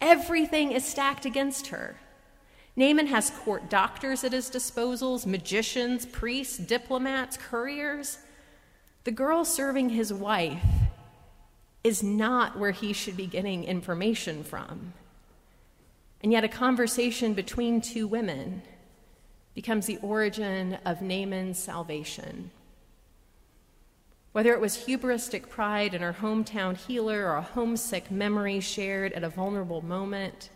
Everything 0.00 0.72
is 0.72 0.84
stacked 0.84 1.24
against 1.24 1.68
her. 1.68 2.00
Naaman 2.76 3.06
has 3.06 3.30
court 3.30 3.70
doctors 3.70 4.24
at 4.24 4.32
his 4.32 4.50
disposals, 4.50 5.26
magicians, 5.26 6.06
priests, 6.06 6.58
diplomats, 6.58 7.36
couriers. 7.36 8.18
The 9.04 9.12
girl 9.12 9.44
serving 9.44 9.90
his 9.90 10.12
wife 10.12 10.64
is 11.84 12.02
not 12.02 12.58
where 12.58 12.72
he 12.72 12.92
should 12.92 13.16
be 13.16 13.26
getting 13.26 13.64
information 13.64 14.42
from. 14.42 14.94
And 16.22 16.32
yet, 16.32 16.42
a 16.42 16.48
conversation 16.48 17.34
between 17.34 17.80
two 17.80 18.08
women 18.08 18.62
becomes 19.54 19.86
the 19.86 19.98
origin 19.98 20.78
of 20.84 21.02
Naaman's 21.02 21.58
salvation. 21.58 22.50
Whether 24.32 24.52
it 24.52 24.60
was 24.60 24.86
hubristic 24.86 25.48
pride 25.48 25.94
in 25.94 26.02
her 26.02 26.16
hometown 26.20 26.76
healer 26.76 27.26
or 27.26 27.36
a 27.36 27.42
homesick 27.42 28.10
memory 28.10 28.58
shared 28.58 29.12
at 29.12 29.22
a 29.22 29.28
vulnerable 29.28 29.82
moment, 29.82 30.48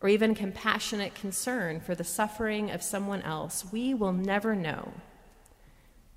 or 0.00 0.08
even 0.08 0.34
compassionate 0.34 1.14
concern 1.14 1.80
for 1.80 1.94
the 1.94 2.04
suffering 2.04 2.70
of 2.70 2.82
someone 2.82 3.22
else, 3.22 3.64
we 3.72 3.94
will 3.94 4.12
never 4.12 4.54
know. 4.54 4.92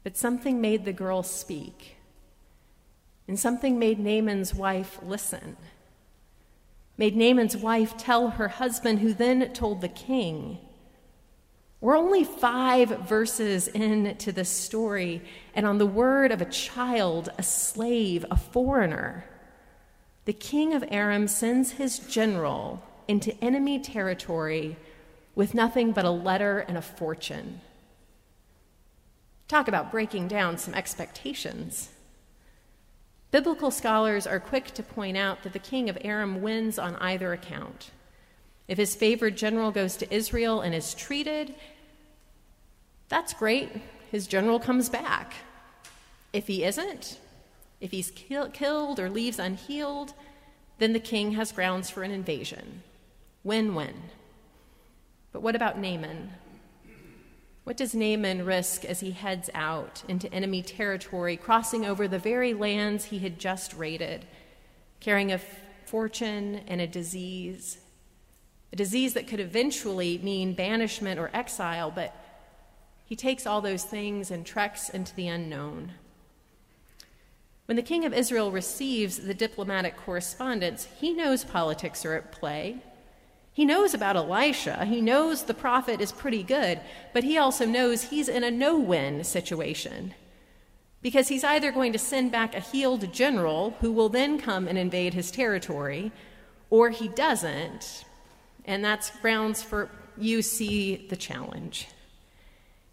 But 0.03 0.17
something 0.17 0.59
made 0.59 0.85
the 0.85 0.93
girl 0.93 1.23
speak, 1.23 1.95
and 3.27 3.39
something 3.39 3.79
made 3.79 3.99
Naaman's 3.99 4.53
wife 4.53 4.99
listen. 5.01 5.55
Made 6.97 7.15
Naaman's 7.15 7.55
wife 7.55 7.95
tell 7.97 8.31
her 8.31 8.49
husband, 8.49 8.99
who 8.99 9.13
then 9.13 9.53
told 9.53 9.81
the 9.81 9.87
king. 9.87 10.57
We're 11.79 11.97
only 11.97 12.25
five 12.25 12.89
verses 13.07 13.69
into 13.69 14.33
this 14.33 14.49
story, 14.49 15.21
and 15.53 15.65
on 15.65 15.77
the 15.77 15.85
word 15.85 16.33
of 16.33 16.41
a 16.41 16.45
child, 16.45 17.29
a 17.37 17.43
slave, 17.43 18.25
a 18.29 18.35
foreigner, 18.35 19.23
the 20.25 20.33
king 20.33 20.73
of 20.73 20.83
Aram 20.89 21.29
sends 21.29 21.71
his 21.71 21.99
general 21.99 22.83
into 23.09 23.35
enemy 23.43 23.79
territory 23.79 24.77
with 25.33 25.55
nothing 25.55 25.91
but 25.91 26.05
a 26.05 26.11
letter 26.11 26.59
and 26.59 26.77
a 26.77 26.81
fortune. 26.81 27.59
Talk 29.47 29.67
about 29.67 29.91
breaking 29.91 30.27
down 30.27 30.59
some 30.59 30.75
expectations. 30.75 31.89
Biblical 33.31 33.71
scholars 33.71 34.27
are 34.27 34.39
quick 34.39 34.67
to 34.75 34.83
point 34.83 35.17
out 35.17 35.41
that 35.41 35.53
the 35.53 35.59
king 35.59 35.89
of 35.89 35.97
Aram 36.01 36.43
wins 36.43 36.77
on 36.77 36.95
either 36.97 37.33
account. 37.33 37.89
If 38.67 38.77
his 38.77 38.95
favored 38.95 39.35
general 39.35 39.71
goes 39.71 39.97
to 39.97 40.13
Israel 40.13 40.61
and 40.61 40.75
is 40.75 40.93
treated, 40.93 41.55
that's 43.07 43.33
great. 43.33 43.69
His 44.11 44.27
general 44.27 44.59
comes 44.59 44.87
back. 44.87 45.33
If 46.31 46.45
he 46.45 46.63
isn't, 46.63 47.17
if 47.81 47.89
he's 47.89 48.11
kill- 48.11 48.49
killed 48.49 48.99
or 48.99 49.09
leaves 49.09 49.39
unhealed, 49.39 50.13
then 50.77 50.93
the 50.93 50.99
king 50.99 51.31
has 51.31 51.51
grounds 51.51 51.89
for 51.89 52.03
an 52.03 52.11
invasion. 52.11 52.83
Win 53.43 53.75
win. 53.75 53.95
But 55.31 55.41
what 55.41 55.55
about 55.55 55.77
Naaman? 55.77 56.31
What 57.63 57.77
does 57.77 57.93
Naaman 57.93 58.45
risk 58.45 58.83
as 58.83 58.99
he 58.99 59.11
heads 59.11 59.49
out 59.53 60.03
into 60.07 60.33
enemy 60.33 60.63
territory, 60.63 61.37
crossing 61.37 61.85
over 61.85 62.07
the 62.07 62.17
very 62.17 62.53
lands 62.53 63.05
he 63.05 63.19
had 63.19 63.37
just 63.37 63.73
raided, 63.75 64.25
carrying 64.99 65.31
a 65.31 65.39
fortune 65.85 66.61
and 66.67 66.81
a 66.81 66.87
disease? 66.87 67.77
A 68.73 68.75
disease 68.75 69.13
that 69.13 69.27
could 69.27 69.39
eventually 69.39 70.17
mean 70.17 70.53
banishment 70.53 71.19
or 71.19 71.29
exile, 71.33 71.91
but 71.91 72.15
he 73.05 73.15
takes 73.15 73.45
all 73.45 73.61
those 73.61 73.83
things 73.83 74.31
and 74.31 74.45
treks 74.45 74.89
into 74.89 75.15
the 75.15 75.27
unknown. 75.27 75.93
When 77.65 77.75
the 77.75 77.83
king 77.83 78.03
of 78.03 78.13
Israel 78.13 78.51
receives 78.51 79.17
the 79.17 79.33
diplomatic 79.35 79.95
correspondence, 79.95 80.87
he 80.99 81.13
knows 81.13 81.43
politics 81.43 82.03
are 82.03 82.15
at 82.15 82.31
play. 82.31 82.83
He 83.53 83.65
knows 83.65 83.93
about 83.93 84.15
Elisha. 84.15 84.85
He 84.85 85.01
knows 85.01 85.43
the 85.43 85.53
prophet 85.53 86.01
is 86.01 86.11
pretty 86.11 86.43
good, 86.43 86.79
but 87.13 87.23
he 87.23 87.37
also 87.37 87.65
knows 87.65 88.03
he's 88.03 88.29
in 88.29 88.43
a 88.43 88.51
no 88.51 88.77
win 88.77 89.23
situation. 89.23 90.13
Because 91.01 91.29
he's 91.29 91.43
either 91.43 91.71
going 91.71 91.93
to 91.93 91.99
send 91.99 92.31
back 92.31 92.53
a 92.55 92.59
healed 92.59 93.11
general 93.13 93.75
who 93.81 93.91
will 93.91 94.09
then 94.09 94.39
come 94.39 94.67
and 94.67 94.77
invade 94.77 95.13
his 95.13 95.31
territory, 95.31 96.11
or 96.69 96.89
he 96.89 97.07
doesn't. 97.07 98.05
And 98.65 98.83
that's 98.83 99.09
grounds 99.19 99.61
for 99.63 99.89
you 100.17 100.41
see 100.41 101.07
the 101.09 101.15
challenge. 101.15 101.87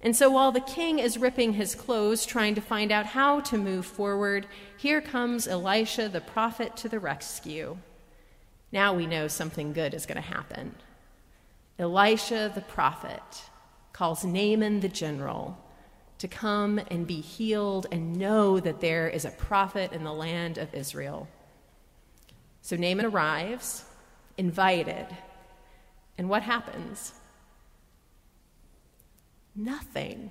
And 0.01 0.14
so 0.14 0.31
while 0.31 0.53
the 0.53 0.61
king 0.61 0.99
is 0.99 1.19
ripping 1.19 1.55
his 1.55 1.75
clothes, 1.75 2.27
trying 2.27 2.55
to 2.55 2.61
find 2.61 2.92
out 2.92 3.07
how 3.07 3.40
to 3.40 3.59
move 3.59 3.87
forward, 3.87 4.47
here 4.77 5.01
comes 5.01 5.49
Elisha 5.49 6.09
the 6.09 6.21
prophet 6.21 6.77
to 6.79 6.88
the 6.88 7.01
rescue. 7.01 7.79
Now 8.72 8.94
we 8.94 9.07
know 9.07 9.29
something 9.29 9.72
good 9.72 9.94
is 9.94 10.07
going 10.07 10.22
to 10.22 10.29
happen. 10.29 10.74
Elisha 11.79 12.50
the 12.55 12.62
prophet 12.62 13.50
calls 13.92 14.24
Naaman 14.24 14.81
the 14.81 14.88
general 14.88 15.59
to 16.18 16.29
come 16.29 16.81
and 16.90 17.07
be 17.07 17.20
healed 17.20 17.87
and 17.92 18.16
know 18.16 18.59
that 18.61 18.81
there 18.81 19.09
is 19.09 19.24
a 19.24 19.31
prophet 19.31 19.92
in 19.92 20.05
the 20.05 20.12
land 20.12 20.59
of 20.59 20.74
Israel. 20.74 21.29
So 22.62 22.76
Naaman 22.76 23.07
arrives, 23.07 23.85
invited, 24.37 25.07
and 26.18 26.29
what 26.29 26.42
happens? 26.42 27.12
Nothing. 29.55 30.31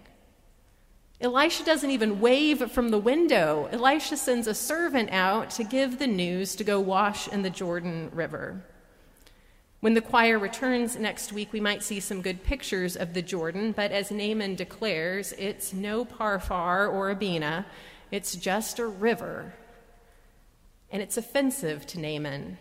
Elisha 1.25 1.63
doesn't 1.63 1.89
even 1.89 2.21
wave 2.21 2.71
from 2.71 2.89
the 2.89 2.99
window. 2.99 3.67
Elisha 3.71 4.15
sends 4.15 4.45
a 4.45 4.53
servant 4.53 5.09
out 5.11 5.49
to 5.49 5.63
give 5.63 5.97
the 5.97 6.05
news 6.05 6.55
to 6.55 6.63
go 6.63 6.79
wash 6.79 7.27
in 7.27 7.41
the 7.41 7.49
Jordan 7.49 8.11
River. 8.13 8.63
When 9.79 9.95
the 9.95 10.01
choir 10.01 10.37
returns 10.37 10.97
next 10.97 11.33
week, 11.33 11.51
we 11.51 11.59
might 11.59 11.81
see 11.81 11.99
some 11.99 12.21
good 12.21 12.43
pictures 12.43 12.95
of 12.95 13.15
the 13.15 13.23
Jordan, 13.23 13.71
but 13.71 13.91
as 13.91 14.11
Naaman 14.11 14.53
declares, 14.53 15.33
it's 15.39 15.73
no 15.73 16.05
Pharpar 16.05 16.93
or 16.93 17.09
Abana, 17.09 17.65
it's 18.11 18.35
just 18.35 18.77
a 18.77 18.85
river. 18.85 19.55
And 20.91 21.01
it's 21.01 21.17
offensive 21.17 21.87
to 21.87 21.99
Naaman. 21.99 22.59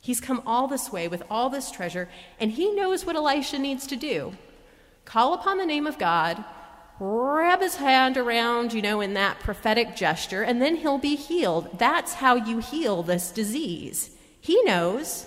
He's 0.00 0.20
come 0.20 0.42
all 0.44 0.66
this 0.66 0.90
way 0.90 1.06
with 1.06 1.22
all 1.30 1.48
this 1.48 1.70
treasure, 1.70 2.08
and 2.40 2.50
he 2.50 2.74
knows 2.74 3.06
what 3.06 3.14
Elisha 3.14 3.60
needs 3.60 3.86
to 3.86 3.94
do 3.94 4.32
call 5.04 5.34
upon 5.34 5.58
the 5.58 5.66
name 5.66 5.86
of 5.86 5.98
God 5.98 6.44
wrap 7.00 7.62
his 7.62 7.76
hand 7.76 8.16
around, 8.16 8.72
you 8.74 8.82
know, 8.82 9.00
in 9.00 9.14
that 9.14 9.40
prophetic 9.40 9.96
gesture, 9.96 10.42
and 10.42 10.60
then 10.60 10.76
he'll 10.76 10.98
be 10.98 11.16
healed. 11.16 11.78
That's 11.78 12.14
how 12.14 12.34
you 12.34 12.58
heal 12.58 13.02
this 13.02 13.30
disease. 13.30 14.10
He 14.40 14.62
knows. 14.62 15.26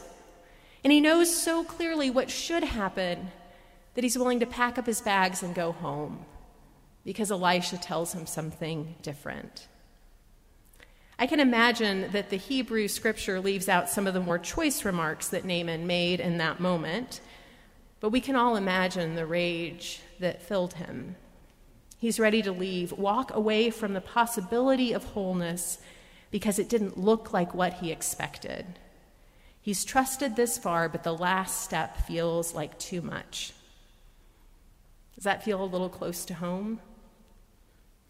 And 0.84 0.94
he 0.94 1.02
knows 1.02 1.36
so 1.36 1.64
clearly 1.64 2.10
what 2.10 2.30
should 2.30 2.64
happen 2.64 3.32
that 3.96 4.04
he's 4.04 4.18
willing 4.18 4.40
to 4.40 4.46
pack 4.46 4.78
up 4.78 4.86
his 4.86 5.02
bags 5.02 5.42
and 5.42 5.56
go 5.56 5.72
home 5.72 6.26
because 7.04 7.32
Elisha 7.32 7.78
tells 7.78 8.14
him 8.14 8.26
something 8.26 8.96
different. 9.02 9.68
I 11.20 11.28
can 11.28 11.40
imagine 11.40 12.12
that 12.12 12.30
the 12.30 12.38
Hebrew 12.38 12.88
scripture 12.88 13.40
leaves 13.40 13.70
out 13.70 13.90
some 13.90 14.08
of 14.08 14.14
the 14.14 14.20
more 14.20 14.40
choice 14.40 14.84
remarks 14.84 15.28
that 15.30 15.46
Naaman 15.46 15.86
made 15.86 16.20
in 16.20 16.38
that 16.38 16.60
moment, 16.60 17.22
but 18.00 18.10
we 18.10 18.20
can 18.20 18.36
all 18.36 18.56
imagine 18.56 19.16
the 19.16 19.26
rage 19.26 20.02
that 20.20 20.42
filled 20.42 20.74
him. 20.74 21.16
He's 22.04 22.20
ready 22.20 22.41
to 22.41 22.51
leave, 22.51 22.91
walk 22.91 23.34
away 23.34 23.70
from 23.70 23.93
the 23.93 24.01
possibility 24.01 24.91
of 24.91 25.06
wholeness 25.06 25.78
because 26.32 26.60
it 26.60 26.68
didn't 26.68 26.97
look 26.97 27.32
like 27.32 27.54
what 27.54 27.76
he 27.76 27.93
expected. 27.93 28.78
He's 29.62 29.86
trusted 29.86 30.36
this 30.36 30.58
far, 30.58 30.89
but 30.89 31.04
the 31.04 31.16
last 31.16 31.62
step 31.62 31.95
feels 32.06 32.54
like 32.54 32.78
too 32.78 33.01
much. 33.01 33.54
Does 35.16 35.24
that 35.24 35.45
feel 35.45 35.64
a 35.64 35.66
little 35.66 35.88
close 35.88 36.26
to 36.26 36.34
home? 36.34 36.82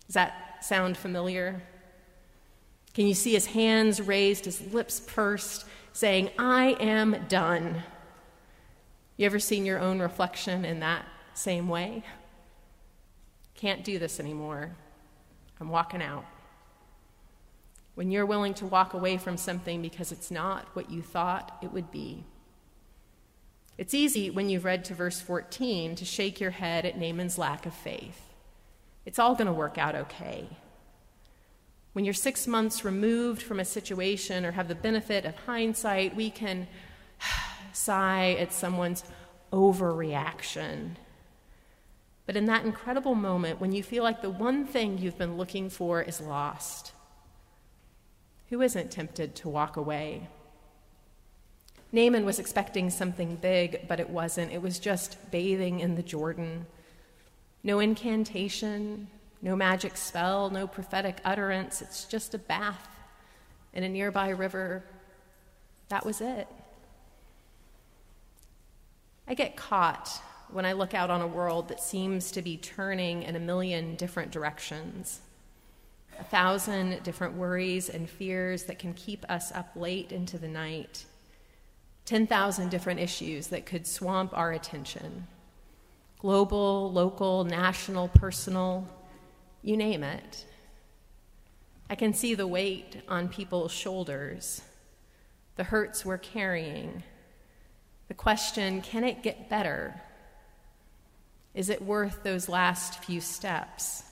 Does 0.08 0.16
that 0.16 0.66
sound 0.66 0.98
familiar? 0.98 1.62
Can 2.96 3.06
you 3.06 3.14
see 3.14 3.34
his 3.34 3.46
hands 3.46 4.02
raised, 4.02 4.46
his 4.46 4.74
lips 4.74 5.02
pursed, 5.06 5.66
saying, 5.92 6.32
I 6.40 6.76
am 6.80 7.28
done? 7.30 7.84
You 9.18 9.28
ever 9.28 9.38
seen 9.38 9.68
your 9.68 9.78
own 9.78 10.00
reflection 10.00 10.66
in 10.66 10.80
that 10.80 11.06
same 11.36 11.68
way? 11.70 12.04
Can't 13.56 13.84
do 13.84 14.00
this 14.00 14.20
anymore. 14.20 14.72
I'm 15.60 15.70
walking 15.70 16.02
out. 16.02 16.26
When 17.96 18.12
you're 18.12 18.26
willing 18.26 18.54
to 18.56 18.66
walk 18.66 18.94
away 18.94 19.18
from 19.18 19.38
something 19.38 19.82
because 19.82 20.12
it's 20.12 20.32
not 20.32 20.68
what 20.74 20.90
you 20.90 21.02
thought 21.02 21.58
it 21.62 21.72
would 21.72 21.92
be. 21.92 22.26
It's 23.78 23.94
easy 23.94 24.30
when 24.30 24.50
you've 24.50 24.66
read 24.66 24.86
to 24.86 24.94
verse 24.94 25.20
14 25.20 25.96
to 25.96 26.06
shake 26.06 26.40
your 26.40 26.52
head 26.52 26.86
at 26.86 26.98
Naaman's 26.98 27.38
lack 27.38 27.66
of 27.66 27.74
faith. 27.74 28.30
It's 29.06 29.20
all 29.20 29.36
going 29.36 29.48
to 29.48 29.54
work 29.54 29.78
out 29.78 29.96
okay. 29.96 30.48
When 31.94 32.06
you're 32.06 32.14
six 32.14 32.48
months 32.48 32.84
removed 32.84 33.42
from 33.42 33.60
a 33.60 33.66
situation 33.66 34.46
or 34.46 34.52
have 34.52 34.68
the 34.68 34.76
benefit 34.76 35.26
of 35.26 35.36
hindsight, 35.36 36.16
we 36.16 36.30
can 36.30 36.68
sigh 37.74 38.36
at 38.40 38.54
someone's 38.54 39.04
overreaction 39.52 40.96
but 42.26 42.38
in 42.38 42.46
that 42.46 42.66
incredible 42.66 43.16
moment, 43.16 43.60
when 43.60 43.74
you 43.74 43.84
feel 43.84 44.04
like 44.04 44.22
the 44.22 44.30
one 44.30 44.66
thing 44.66 44.98
you've 44.98 45.18
been 45.18 45.38
looking 45.38 45.70
for 45.70 46.02
is 46.02 46.22
lost, 46.22 46.94
who 48.50 48.62
isn't 48.62 48.92
tempted 48.92 49.36
to 49.36 49.50
walk 49.50 49.76
away? 49.76 50.30
Naaman 51.92 52.26
was 52.26 52.40
expecting 52.40 52.90
something 52.90 53.36
big, 53.36 53.88
but 53.88 54.00
it 54.00 54.10
wasn't. 54.10 54.52
It 54.52 54.62
was 54.62 54.80
just 54.80 55.32
bathing 55.32 55.80
in 55.80 55.96
the 55.96 56.04
Jordan. 56.04 56.66
No 57.64 57.80
incantation, 57.80 59.08
no 59.42 59.56
magic 59.56 59.98
spell, 59.98 60.50
no 60.50 60.66
prophetic 60.66 61.18
utterance. 61.26 61.82
It's 61.82 62.06
just 62.06 62.34
a 62.34 62.38
bath 62.40 62.88
in 63.74 63.84
a 63.84 63.90
nearby 63.90 64.30
river. 64.30 64.84
That 65.90 66.06
was 66.06 66.22
it. 66.22 66.48
I 69.28 69.34
get 69.34 69.56
caught 69.56 70.22
when 70.54 70.66
I 70.66 70.74
look 70.74 70.94
out 70.94 71.10
on 71.10 71.22
a 71.22 71.28
world 71.28 71.68
that 71.70 71.80
seems 71.80 72.32
to 72.32 72.42
be 72.42 72.58
turning 72.58 73.24
in 73.24 73.36
a 73.36 73.40
million 73.40 73.96
different 73.96 74.32
directions. 74.32 75.22
A 76.20 76.24
thousand 76.24 77.02
different 77.04 77.34
worries 77.34 77.90
and 77.90 78.10
fears 78.10 78.64
that 78.64 78.78
can 78.78 78.94
keep 78.94 79.26
us 79.30 79.52
up 79.52 79.72
late 79.76 80.12
into 80.12 80.38
the 80.38 80.48
night 80.48 81.06
10,000 82.06 82.70
different 82.70 83.00
issues 83.00 83.48
that 83.48 83.66
could 83.66 83.88
swamp 83.88 84.38
our 84.38 84.52
attention 84.52 85.28
global, 86.20 86.90
local, 86.92 87.44
national, 87.44 88.08
personal, 88.08 88.88
you 89.62 89.76
name 89.76 90.04
it. 90.04 90.46
I 91.90 91.96
can 91.96 92.14
see 92.14 92.34
the 92.34 92.48
weight 92.48 93.02
on 93.10 93.28
people's 93.28 93.74
shoulders, 93.74 94.62
the 95.58 95.66
hurts 95.66 96.06
we're 96.06 96.18
carrying, 96.18 97.04
the 98.08 98.14
question 98.14 98.82
can 98.82 99.04
it 99.04 99.24
get 99.24 99.50
better? 99.50 100.02
Is 101.54 101.70
it 101.70 101.82
worth 101.82 102.24
those 102.24 102.50
last 102.50 103.04
few 103.04 103.22
steps? 103.22 104.04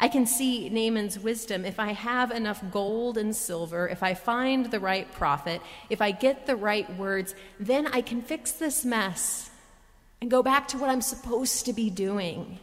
I 0.00 0.08
can 0.08 0.26
see 0.26 0.68
Naaman's 0.68 1.18
wisdom. 1.18 1.64
If 1.64 1.80
I 1.80 1.92
have 1.92 2.30
enough 2.30 2.62
gold 2.70 3.18
and 3.18 3.34
silver, 3.34 3.88
if 3.88 4.02
I 4.02 4.14
find 4.14 4.66
the 4.66 4.78
right 4.78 5.10
prophet, 5.12 5.60
if 5.90 6.00
I 6.00 6.12
get 6.12 6.46
the 6.46 6.56
right 6.56 6.96
words, 6.96 7.34
then 7.58 7.88
I 7.88 8.00
can 8.00 8.22
fix 8.22 8.52
this 8.52 8.84
mess 8.84 9.50
and 10.20 10.30
go 10.30 10.42
back 10.42 10.68
to 10.68 10.78
what 10.78 10.90
I'm 10.90 11.02
supposed 11.02 11.66
to 11.66 11.72
be 11.72 11.90
doing. 11.90 12.60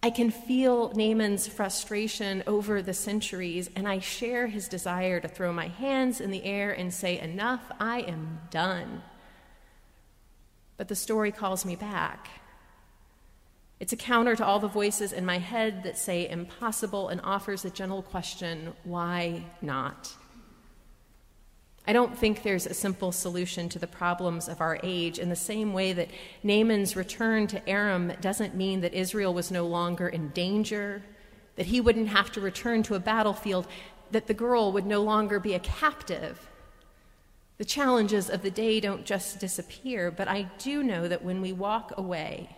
I 0.00 0.10
can 0.10 0.30
feel 0.30 0.92
Naaman's 0.94 1.48
frustration 1.48 2.44
over 2.46 2.80
the 2.80 2.94
centuries, 2.94 3.68
and 3.74 3.88
I 3.88 3.98
share 3.98 4.46
his 4.46 4.68
desire 4.68 5.18
to 5.18 5.26
throw 5.26 5.52
my 5.52 5.66
hands 5.66 6.20
in 6.20 6.30
the 6.30 6.44
air 6.44 6.70
and 6.70 6.94
say, 6.94 7.18
Enough, 7.18 7.72
I 7.80 8.02
am 8.02 8.40
done. 8.50 9.02
But 10.78 10.88
the 10.88 10.96
story 10.96 11.30
calls 11.30 11.66
me 11.66 11.76
back. 11.76 12.30
It's 13.80 13.92
a 13.92 13.96
counter 13.96 14.34
to 14.34 14.44
all 14.44 14.58
the 14.58 14.68
voices 14.68 15.12
in 15.12 15.26
my 15.26 15.38
head 15.38 15.82
that 15.82 15.98
say 15.98 16.28
impossible 16.28 17.08
and 17.08 17.20
offers 17.22 17.64
a 17.64 17.70
gentle 17.70 18.02
question 18.02 18.72
why 18.84 19.44
not? 19.60 20.14
I 21.86 21.92
don't 21.92 22.16
think 22.16 22.42
there's 22.42 22.66
a 22.66 22.74
simple 22.74 23.12
solution 23.12 23.68
to 23.70 23.78
the 23.78 23.86
problems 23.86 24.48
of 24.48 24.60
our 24.60 24.78
age 24.82 25.18
in 25.18 25.30
the 25.30 25.36
same 25.36 25.72
way 25.72 25.92
that 25.94 26.10
Naaman's 26.42 26.96
return 26.96 27.46
to 27.46 27.66
Aram 27.68 28.12
doesn't 28.20 28.54
mean 28.54 28.82
that 28.82 28.94
Israel 28.94 29.32
was 29.32 29.50
no 29.50 29.66
longer 29.66 30.08
in 30.08 30.28
danger, 30.30 31.02
that 31.56 31.66
he 31.66 31.80
wouldn't 31.80 32.08
have 32.08 32.30
to 32.32 32.40
return 32.40 32.82
to 32.84 32.94
a 32.94 33.00
battlefield, 33.00 33.66
that 34.10 34.26
the 34.26 34.34
girl 34.34 34.70
would 34.72 34.86
no 34.86 35.02
longer 35.02 35.40
be 35.40 35.54
a 35.54 35.60
captive. 35.60 36.47
The 37.58 37.64
challenges 37.64 38.30
of 38.30 38.42
the 38.42 38.52
day 38.52 38.78
don't 38.78 39.04
just 39.04 39.40
disappear, 39.40 40.12
but 40.12 40.28
I 40.28 40.42
do 40.58 40.82
know 40.82 41.08
that 41.08 41.24
when 41.24 41.40
we 41.40 41.52
walk 41.52 41.92
away, 41.96 42.56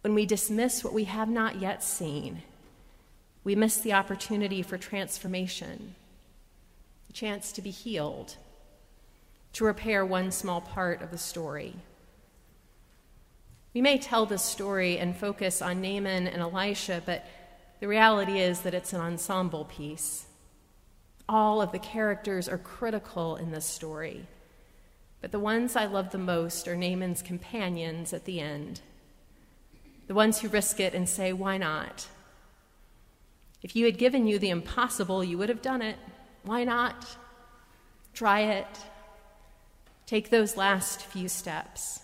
when 0.00 0.14
we 0.14 0.26
dismiss 0.26 0.82
what 0.82 0.92
we 0.92 1.04
have 1.04 1.28
not 1.28 1.60
yet 1.60 1.84
seen, 1.84 2.42
we 3.44 3.54
miss 3.54 3.78
the 3.78 3.92
opportunity 3.92 4.60
for 4.62 4.76
transformation, 4.76 5.94
the 7.06 7.12
chance 7.12 7.52
to 7.52 7.62
be 7.62 7.70
healed, 7.70 8.36
to 9.52 9.64
repair 9.64 10.04
one 10.04 10.32
small 10.32 10.60
part 10.60 11.00
of 11.00 11.12
the 11.12 11.18
story. 11.18 11.74
We 13.72 13.80
may 13.80 13.98
tell 13.98 14.26
this 14.26 14.42
story 14.42 14.98
and 14.98 15.16
focus 15.16 15.62
on 15.62 15.80
Naaman 15.80 16.26
and 16.26 16.42
Elisha, 16.42 17.02
but 17.06 17.24
the 17.78 17.86
reality 17.86 18.40
is 18.40 18.62
that 18.62 18.74
it's 18.74 18.92
an 18.92 19.00
ensemble 19.00 19.64
piece. 19.64 20.26
All 21.28 21.62
of 21.62 21.72
the 21.72 21.78
characters 21.78 22.48
are 22.48 22.58
critical 22.58 23.36
in 23.36 23.50
this 23.50 23.64
story, 23.64 24.26
but 25.20 25.32
the 25.32 25.38
ones 25.38 25.76
I 25.76 25.86
love 25.86 26.10
the 26.10 26.18
most 26.18 26.68
are 26.68 26.76
Naaman's 26.76 27.22
companions 27.22 28.12
at 28.12 28.24
the 28.24 28.40
end 28.40 28.80
the 30.12 30.14
ones 30.14 30.40
who 30.40 30.48
risk 30.48 30.80
it 30.80 30.94
and 30.94 31.08
say, 31.08 31.32
Why 31.32 31.56
not? 31.56 32.06
If 33.62 33.74
you 33.76 33.86
had 33.86 33.96
given 33.96 34.26
you 34.26 34.38
the 34.38 34.50
impossible, 34.50 35.22
you 35.22 35.38
would 35.38 35.48
have 35.48 35.62
done 35.62 35.82
it. 35.82 35.96
Why 36.42 36.64
not? 36.64 37.16
Try 38.12 38.40
it. 38.40 38.66
Take 40.04 40.28
those 40.28 40.56
last 40.56 41.02
few 41.02 41.28
steps. 41.28 42.00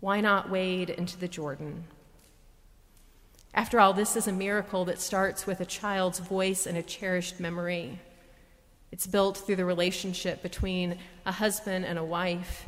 Why 0.00 0.20
not 0.20 0.50
wade 0.50 0.90
into 0.90 1.16
the 1.16 1.28
Jordan? 1.28 1.84
After 3.54 3.80
all, 3.80 3.92
this 3.92 4.16
is 4.16 4.28
a 4.28 4.32
miracle 4.32 4.84
that 4.84 5.00
starts 5.00 5.46
with 5.46 5.60
a 5.60 5.66
child's 5.66 6.18
voice 6.20 6.66
and 6.66 6.78
a 6.78 6.82
cherished 6.82 7.40
memory. 7.40 7.98
It's 8.92 9.06
built 9.06 9.38
through 9.38 9.56
the 9.56 9.64
relationship 9.64 10.42
between 10.42 10.98
a 11.26 11.32
husband 11.32 11.84
and 11.84 11.98
a 11.98 12.04
wife 12.04 12.66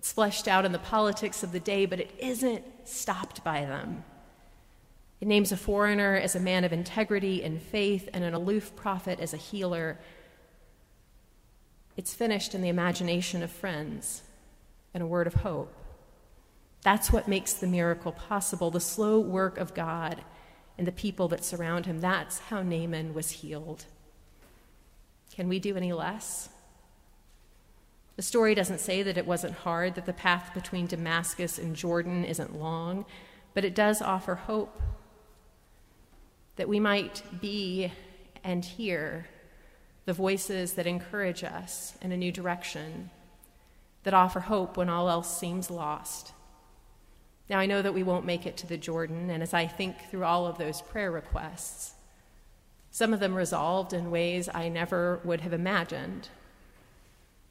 it's 0.00 0.12
fleshed 0.12 0.48
out 0.48 0.64
in 0.64 0.72
the 0.72 0.78
politics 0.78 1.42
of 1.42 1.52
the 1.52 1.60
day, 1.60 1.84
but 1.84 2.00
it 2.00 2.10
isn't 2.18 2.64
stopped 2.84 3.44
by 3.44 3.66
them. 3.66 4.02
It 5.20 5.28
names 5.28 5.52
a 5.52 5.58
foreigner 5.58 6.16
as 6.16 6.34
a 6.34 6.40
man 6.40 6.64
of 6.64 6.72
integrity 6.72 7.44
and 7.44 7.60
faith, 7.60 8.08
and 8.14 8.24
an 8.24 8.32
aloof 8.32 8.74
prophet 8.74 9.20
as 9.20 9.34
a 9.34 9.36
healer. 9.36 9.98
It's 11.98 12.14
finished 12.14 12.54
in 12.54 12.62
the 12.62 12.70
imagination 12.70 13.42
of 13.42 13.50
friends 13.50 14.22
and 14.94 15.02
a 15.02 15.06
word 15.06 15.26
of 15.26 15.34
hope. 15.34 15.70
That's 16.82 17.12
what 17.12 17.28
makes 17.28 17.52
the 17.52 17.66
miracle 17.66 18.12
possible 18.12 18.70
the 18.70 18.80
slow 18.80 19.20
work 19.20 19.58
of 19.58 19.74
God 19.74 20.22
and 20.78 20.86
the 20.86 20.92
people 20.92 21.28
that 21.28 21.44
surround 21.44 21.86
him. 21.86 22.00
That's 22.00 22.38
how 22.38 22.62
Naaman 22.62 23.12
was 23.12 23.30
healed. 23.30 23.84
Can 25.34 25.48
we 25.48 25.58
do 25.58 25.76
any 25.76 25.92
less? 25.92 26.48
The 28.16 28.22
story 28.22 28.54
doesn't 28.54 28.80
say 28.80 29.02
that 29.02 29.18
it 29.18 29.26
wasn't 29.26 29.54
hard, 29.54 29.94
that 29.94 30.06
the 30.06 30.12
path 30.12 30.52
between 30.54 30.86
Damascus 30.86 31.58
and 31.58 31.76
Jordan 31.76 32.24
isn't 32.24 32.58
long, 32.58 33.04
but 33.54 33.64
it 33.64 33.74
does 33.74 34.02
offer 34.02 34.34
hope 34.34 34.80
that 36.56 36.68
we 36.68 36.80
might 36.80 37.22
be 37.40 37.92
and 38.44 38.64
hear 38.64 39.26
the 40.04 40.12
voices 40.12 40.74
that 40.74 40.86
encourage 40.86 41.44
us 41.44 41.94
in 42.02 42.12
a 42.12 42.16
new 42.16 42.32
direction, 42.32 43.10
that 44.02 44.14
offer 44.14 44.40
hope 44.40 44.76
when 44.76 44.88
all 44.88 45.08
else 45.08 45.38
seems 45.38 45.70
lost. 45.70 46.32
Now, 47.50 47.58
I 47.58 47.66
know 47.66 47.82
that 47.82 47.94
we 47.94 48.04
won't 48.04 48.24
make 48.24 48.46
it 48.46 48.56
to 48.58 48.68
the 48.68 48.76
Jordan, 48.76 49.28
and 49.28 49.42
as 49.42 49.52
I 49.52 49.66
think 49.66 49.96
through 50.08 50.22
all 50.22 50.46
of 50.46 50.56
those 50.56 50.80
prayer 50.80 51.10
requests, 51.10 51.94
some 52.92 53.12
of 53.12 53.18
them 53.18 53.34
resolved 53.34 53.92
in 53.92 54.12
ways 54.12 54.48
I 54.54 54.68
never 54.68 55.18
would 55.24 55.40
have 55.40 55.52
imagined 55.52 56.28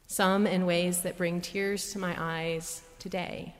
some 0.07 0.47
in 0.47 0.65
ways 0.65 1.01
that 1.01 1.17
bring 1.17 1.41
tears 1.41 1.91
to 1.91 1.99
my 1.99 2.15
eyes 2.17 2.81
today. 2.97 3.53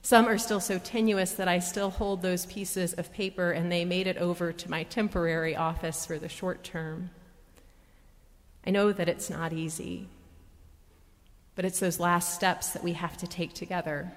Some 0.00 0.26
are 0.26 0.38
still 0.38 0.58
so 0.58 0.78
tenuous 0.78 1.32
that 1.32 1.48
I 1.48 1.58
still 1.58 1.90
hold 1.90 2.22
those 2.22 2.46
pieces 2.46 2.94
of 2.94 3.12
paper 3.12 3.50
and 3.50 3.70
they 3.70 3.84
made 3.84 4.06
it 4.06 4.16
over 4.16 4.54
to 4.54 4.70
my 4.70 4.84
temporary 4.84 5.54
office 5.54 6.06
for 6.06 6.18
the 6.18 6.30
short 6.30 6.64
term. 6.64 7.10
I 8.66 8.70
know 8.70 8.90
that 8.90 9.08
it's 9.08 9.28
not 9.28 9.52
easy, 9.52 10.08
but 11.54 11.66
it's 11.66 11.78
those 11.78 12.00
last 12.00 12.34
steps 12.34 12.70
that 12.70 12.82
we 12.82 12.94
have 12.94 13.18
to 13.18 13.26
take 13.26 13.52
together 13.52 14.12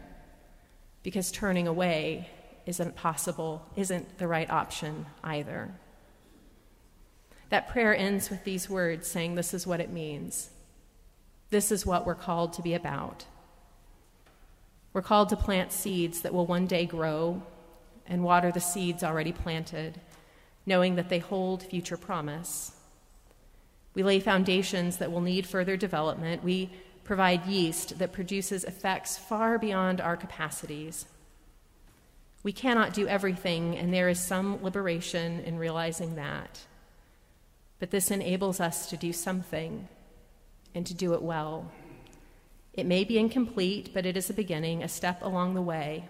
because 1.04 1.32
turning 1.32 1.68
away 1.68 2.30
isn't 2.66 2.96
possible, 2.96 3.66
isn't 3.76 4.18
the 4.18 4.28
right 4.28 4.50
option 4.50 5.06
either. 5.24 5.72
That 7.50 7.68
prayer 7.68 7.96
ends 7.96 8.30
with 8.30 8.44
these 8.46 8.70
words 8.70 9.08
saying, 9.08 9.36
This 9.36 9.54
is 9.54 9.68
what 9.68 9.80
it 9.80 9.92
means 9.92 10.50
this 11.54 11.72
is 11.72 11.86
what 11.86 12.06
we're 12.06 12.16
called 12.16 12.52
to 12.54 12.64
be 12.64 12.74
about. 12.74 13.26
We're 14.92 15.04
called 15.04 15.30
to 15.30 15.38
plant 15.38 15.72
seeds 15.72 16.22
that 16.22 16.34
will 16.34 16.48
one 16.48 16.66
day 16.66 16.88
grow 16.88 17.44
and 18.08 18.24
water 18.24 18.52
the 18.52 18.60
seeds 18.60 19.04
already 19.04 19.32
planted, 19.32 20.02
knowing 20.66 20.96
that 20.96 21.10
they 21.10 21.20
hold 21.20 21.62
future 21.62 21.96
promise. 21.96 22.72
We 23.94 24.02
lay 24.02 24.20
foundations 24.20 24.98
that 24.98 25.12
will 25.12 25.22
need 25.22 25.46
further 25.46 25.78
development. 25.78 26.44
We 26.44 26.72
provide 27.04 27.46
yeast 27.46 28.00
that 28.00 28.14
produces 28.14 28.64
effects 28.64 29.18
far 29.18 29.58
beyond 29.58 30.00
our 30.00 30.18
capacities. 30.18 31.06
We 32.44 32.52
cannot 32.52 32.94
do 32.94 33.08
everything, 33.08 33.78
and 33.78 33.94
there 33.94 34.10
is 34.10 34.20
some 34.20 34.64
liberation 34.64 35.40
in 35.42 35.58
realizing 35.58 36.16
that. 36.16 36.62
But 37.80 37.92
this 37.92 38.12
enables 38.12 38.60
us 38.60 38.90
to 38.90 38.98
do 38.98 39.12
something 39.14 39.88
and 40.76 40.86
to 40.88 40.94
do 40.94 41.14
it 41.14 41.22
well. 41.22 41.72
It 42.74 42.86
may 42.86 43.04
be 43.04 43.20
incomplete, 43.20 43.92
but 43.94 44.06
it 44.06 44.18
is 44.18 44.30
a 44.30 44.34
beginning, 44.34 44.82
a 44.82 44.88
step 44.88 45.22
along 45.22 45.54
the 45.54 45.62
way, 45.62 46.10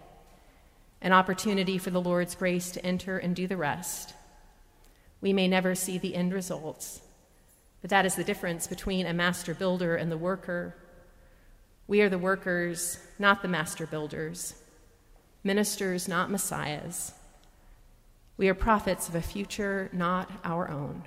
an 1.01 1.11
opportunity 1.11 1.77
for 1.77 1.89
the 1.89 2.01
Lord's 2.01 2.35
grace 2.35 2.71
to 2.71 2.85
enter 2.85 3.17
and 3.17 3.35
do 3.35 3.47
the 3.47 3.57
rest. 3.57 4.13
We 5.19 5.33
may 5.33 5.47
never 5.47 5.75
see 5.75 5.97
the 5.97 6.15
end 6.15 6.33
results, 6.33 7.01
But 7.83 7.89
that 7.89 8.05
is 8.05 8.15
the 8.15 8.23
difference 8.23 8.65
between 8.65 9.05
a 9.05 9.13
master 9.13 9.53
builder 9.53 9.97
and 9.97 10.09
the 10.09 10.17
worker. 10.17 10.73
We 11.87 12.01
are 12.01 12.09
the 12.09 12.17
workers, 12.17 12.99
not 13.19 13.41
the 13.41 13.47
master 13.47 13.85
builders, 13.85 14.55
ministers, 15.43 16.07
not 16.07 16.31
messiahs. 16.31 17.13
We 18.37 18.49
are 18.49 18.53
prophets 18.53 19.09
of 19.09 19.15
a 19.15 19.21
future 19.21 19.89
not 19.93 20.31
our 20.43 20.69
own. 20.69 21.03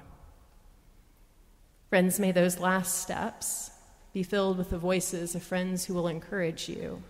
Friends, 1.88 2.20
may 2.20 2.32
those 2.32 2.58
last 2.58 2.98
steps 2.98 3.70
be 4.12 4.22
filled 4.22 4.58
with 4.58 4.70
the 4.70 4.78
voices 4.78 5.34
of 5.34 5.42
friends 5.42 5.84
who 5.84 5.94
will 5.94 6.08
encourage 6.08 6.68
you. 6.68 7.02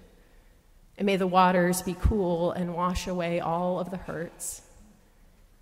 And 0.99 1.07
may 1.07 1.17
the 1.17 1.27
waters 1.27 1.83
be 1.83 1.97
cool 1.99 2.53
and 2.53 2.75
wash 2.75 3.07
away 3.07 3.41
all 3.41 3.79
of 3.79 3.91
the 3.91 3.97
hurts. 3.97 4.63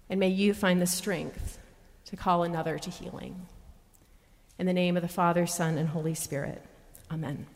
And 0.09 0.21
may 0.21 0.29
you 0.29 0.55
find 0.55 0.81
the 0.81 0.87
strength 0.87 1.59
to 2.07 2.17
call 2.17 2.45
another 2.45 2.79
to 2.79 2.91
healing. 2.91 3.47
In 4.59 4.67
the 4.67 4.73
name 4.73 4.97
of 4.97 5.03
the 5.03 5.09
Father, 5.09 5.47
Son, 5.47 5.79
and 5.79 5.89
Holy 5.89 6.15
Spirit. 6.15 6.63
Amen. 7.11 7.47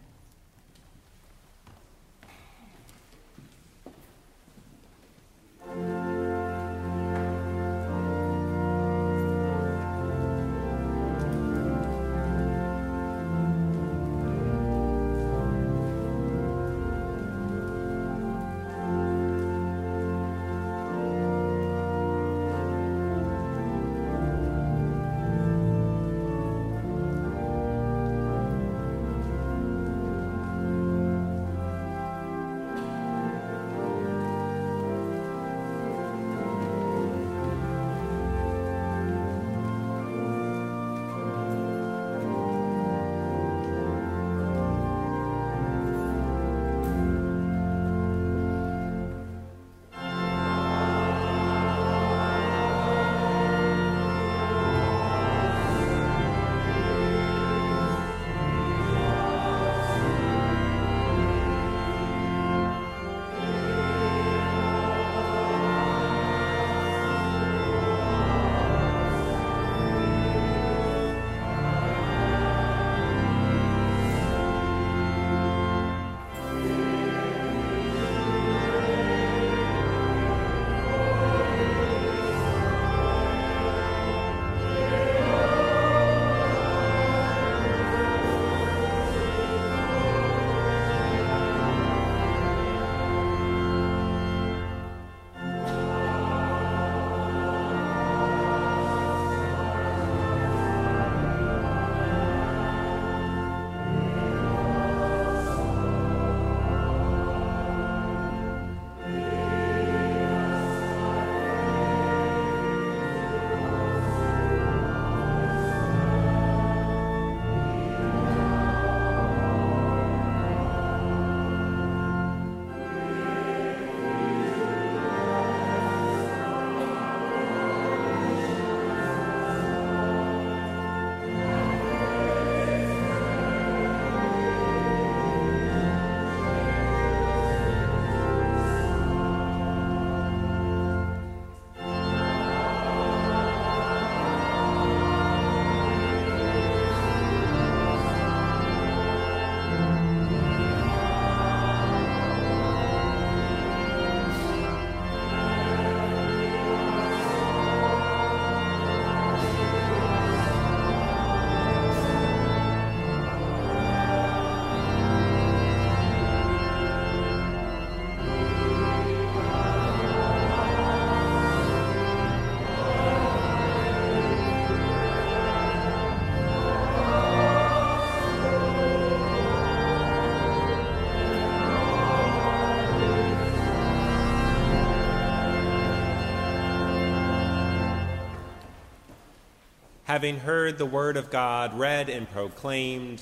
Having 190.09 190.41
heard 190.41 190.79
the 190.79 190.87
word 190.87 191.19
of 191.19 191.29
God 191.29 191.79
read 191.79 192.09
and 192.09 192.27
proclaimed, 192.31 193.21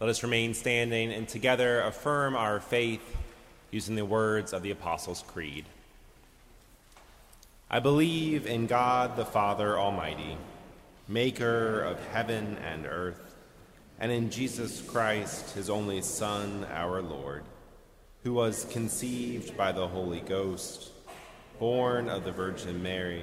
let 0.00 0.10
us 0.10 0.24
remain 0.24 0.52
standing 0.52 1.12
and 1.12 1.28
together 1.28 1.80
affirm 1.82 2.34
our 2.34 2.58
faith 2.58 3.16
using 3.70 3.94
the 3.94 4.04
words 4.04 4.52
of 4.52 4.64
the 4.64 4.72
Apostles' 4.72 5.22
Creed. 5.28 5.64
I 7.70 7.78
believe 7.78 8.48
in 8.48 8.66
God 8.66 9.14
the 9.14 9.24
Father 9.24 9.78
Almighty, 9.78 10.36
maker 11.06 11.82
of 11.82 12.04
heaven 12.08 12.56
and 12.68 12.84
earth, 12.84 13.36
and 14.00 14.10
in 14.10 14.28
Jesus 14.28 14.82
Christ, 14.82 15.54
his 15.54 15.70
only 15.70 16.02
Son, 16.02 16.66
our 16.72 17.00
Lord, 17.00 17.44
who 18.24 18.32
was 18.32 18.64
conceived 18.64 19.56
by 19.56 19.70
the 19.70 19.86
Holy 19.86 20.20
Ghost, 20.22 20.90
born 21.60 22.08
of 22.08 22.24
the 22.24 22.32
Virgin 22.32 22.82
Mary 22.82 23.22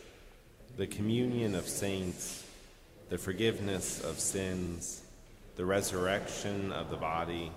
the 0.77 0.87
communion 0.87 1.55
of 1.55 1.67
saints, 1.67 2.45
the 3.09 3.17
forgiveness 3.17 4.03
of 4.03 4.19
sins, 4.19 5.01
the 5.55 5.65
resurrection 5.65 6.71
of 6.71 6.89
the 6.89 6.95
body, 6.95 7.51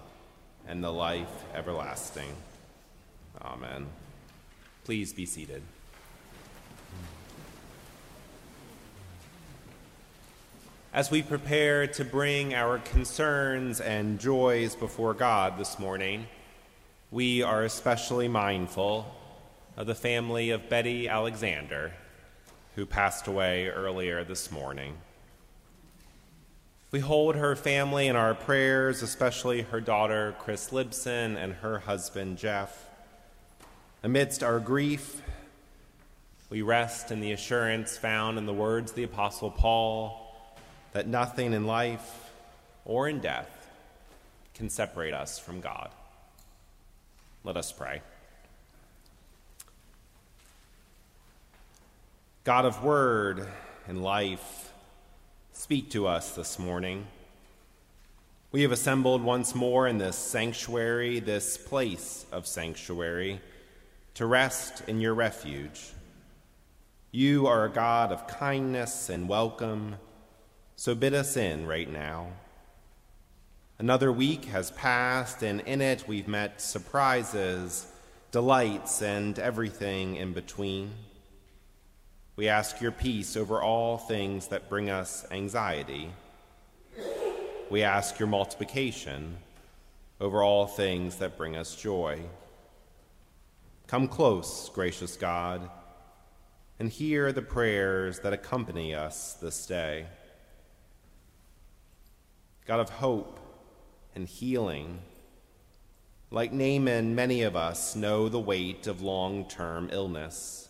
and 0.67 0.83
the 0.83 0.93
life 0.93 1.45
everlasting. 1.55 2.35
Amen. 3.41 3.87
Please 4.85 5.13
be 5.13 5.27
seated. 5.27 5.63
As 10.93 11.11
we 11.11 11.23
prepare 11.23 11.87
to 11.89 12.05
bring 12.05 12.55
our 12.55 12.79
concerns 12.79 13.81
and 13.81 14.21
joys 14.21 14.77
before 14.77 15.13
God 15.13 15.59
this 15.59 15.79
morning, 15.79 16.27
we 17.11 17.43
are 17.43 17.65
especially 17.65 18.29
mindful 18.29 19.13
of 19.77 19.87
the 19.87 19.95
family 19.95 20.51
of 20.51 20.69
Betty 20.69 21.09
Alexander, 21.09 21.93
who 22.75 22.87
passed 22.87 23.27
away 23.27 23.69
earlier 23.69 24.25
this 24.25 24.51
morning. 24.51 24.97
We 26.91 27.01
hold 27.01 27.37
her 27.37 27.57
family 27.57 28.07
in 28.07 28.17
our 28.17 28.35
prayers, 28.35 29.03
especially 29.03 29.63
her 29.63 29.81
daughter, 29.81 30.35
Chris 30.39 30.71
Libson, 30.71 31.37
and 31.37 31.55
her 31.55 31.81
husband, 31.81 32.39
Jeff. 32.39 32.89
Amidst 34.03 34.43
our 34.43 34.61
grief, 34.61 35.23
we 36.51 36.63
rest 36.63 37.11
in 37.11 37.21
the 37.21 37.33
assurance 37.33 37.97
found 37.97 38.39
in 38.39 38.47
the 38.47 38.53
words 38.53 38.93
of 38.93 38.97
the 38.97 39.03
Apostle 39.05 39.51
Paul 39.51 40.57
that 40.93 41.09
nothing 41.09 41.53
in 41.53 41.67
life 41.67 42.31
or 42.85 43.09
in 43.09 43.19
death 43.19 43.69
can 44.55 44.69
separate 44.69 45.15
us 45.15 45.39
from 45.39 45.61
God. 45.61 45.91
Let 47.43 47.57
us 47.57 47.73
pray. 47.73 48.03
God 52.45 52.67
of 52.67 52.85
word 52.85 53.49
and 53.89 54.03
life, 54.03 54.71
speak 55.55 55.93
to 55.93 56.07
us 56.07 56.35
this 56.35 56.59
morning. 56.59 57.07
We 58.53 58.61
have 58.61 58.71
assembled 58.71 59.23
once 59.23 59.55
more 59.55 59.89
in 59.89 59.97
this 59.97 60.19
sanctuary, 60.19 61.21
this 61.21 61.57
place 61.57 62.27
of 62.31 62.47
sanctuary, 62.47 63.41
to 64.13 64.27
rest 64.27 64.83
in 64.87 65.01
your 65.01 65.15
refuge. 65.15 65.91
You 67.13 67.47
are 67.47 67.65
a 67.65 67.71
God 67.71 68.13
of 68.13 68.27
kindness 68.27 69.09
and 69.09 69.27
welcome 69.27 69.95
so 70.77 70.95
bid 70.95 71.15
us 71.15 71.39
in 71.39 71.67
right 71.67 71.91
now. 71.91 72.27
Another 73.79 74.13
week 74.13 74.45
has 74.47 74.71
passed, 74.73 75.43
and 75.43 75.63
in 75.63 75.81
it 75.81 76.07
we've 76.07 76.29
met 76.29 76.61
surprises, 76.61 77.91
delights, 78.33 79.01
and 79.01 79.39
everything 79.39 80.17
in 80.17 80.35
between. 80.35 80.91
We 82.37 82.49
ask 82.49 82.81
your 82.81 82.91
peace 82.91 83.37
over 83.37 83.63
all 83.63 83.97
things 83.97 84.49
that 84.49 84.69
bring 84.69 84.91
us 84.91 85.25
anxiety. 85.31 86.11
We 87.71 87.85
ask 87.85 88.19
your 88.19 88.29
multiplication 88.29 89.37
over 90.21 90.43
all 90.43 90.67
things 90.67 91.17
that 91.17 91.39
bring 91.39 91.57
us 91.57 91.77
joy. 91.77 92.21
Come 93.87 94.09
close, 94.09 94.69
gracious 94.75 95.17
God, 95.17 95.71
and 96.81 96.89
hear 96.91 97.31
the 97.33 97.43
prayers 97.43 98.19
that 98.21 98.33
accompany 98.33 98.95
us 98.95 99.35
this 99.35 99.67
day. 99.67 100.07
God 102.67 102.81
of 102.81 102.91
hope 102.91 103.39
and 104.17 104.27
healing. 104.27 104.99
Like 106.33 106.53
Naaman, 106.53 107.15
many 107.15 107.43
of 107.43 107.55
us 107.55 107.95
know 107.95 108.29
the 108.29 108.41
weight 108.41 108.89
of 108.89 109.03
long 109.03 109.45
term 109.45 109.89
illness. 109.93 110.64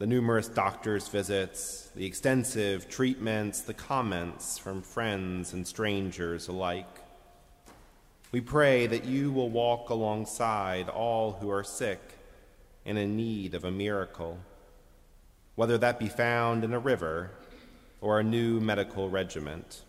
The 0.00 0.06
numerous 0.06 0.48
doctor's 0.48 1.08
visits, 1.08 1.90
the 1.94 2.06
extensive 2.06 2.88
treatments, 2.88 3.60
the 3.60 3.74
comments 3.74 4.56
from 4.56 4.80
friends 4.80 5.52
and 5.52 5.68
strangers 5.68 6.48
alike. 6.48 6.88
We 8.32 8.40
pray 8.40 8.86
that 8.86 9.04
you 9.04 9.30
will 9.30 9.50
walk 9.50 9.90
alongside 9.90 10.88
all 10.88 11.32
who 11.32 11.50
are 11.50 11.62
sick 11.62 12.00
and 12.86 12.96
in 12.96 13.14
need 13.14 13.52
of 13.52 13.64
a 13.64 13.70
miracle, 13.70 14.38
whether 15.54 15.76
that 15.76 15.98
be 15.98 16.08
found 16.08 16.64
in 16.64 16.72
a 16.72 16.78
river 16.78 17.32
or 18.00 18.18
a 18.18 18.24
new 18.24 18.58
medical 18.58 19.10
regiment. 19.10 19.82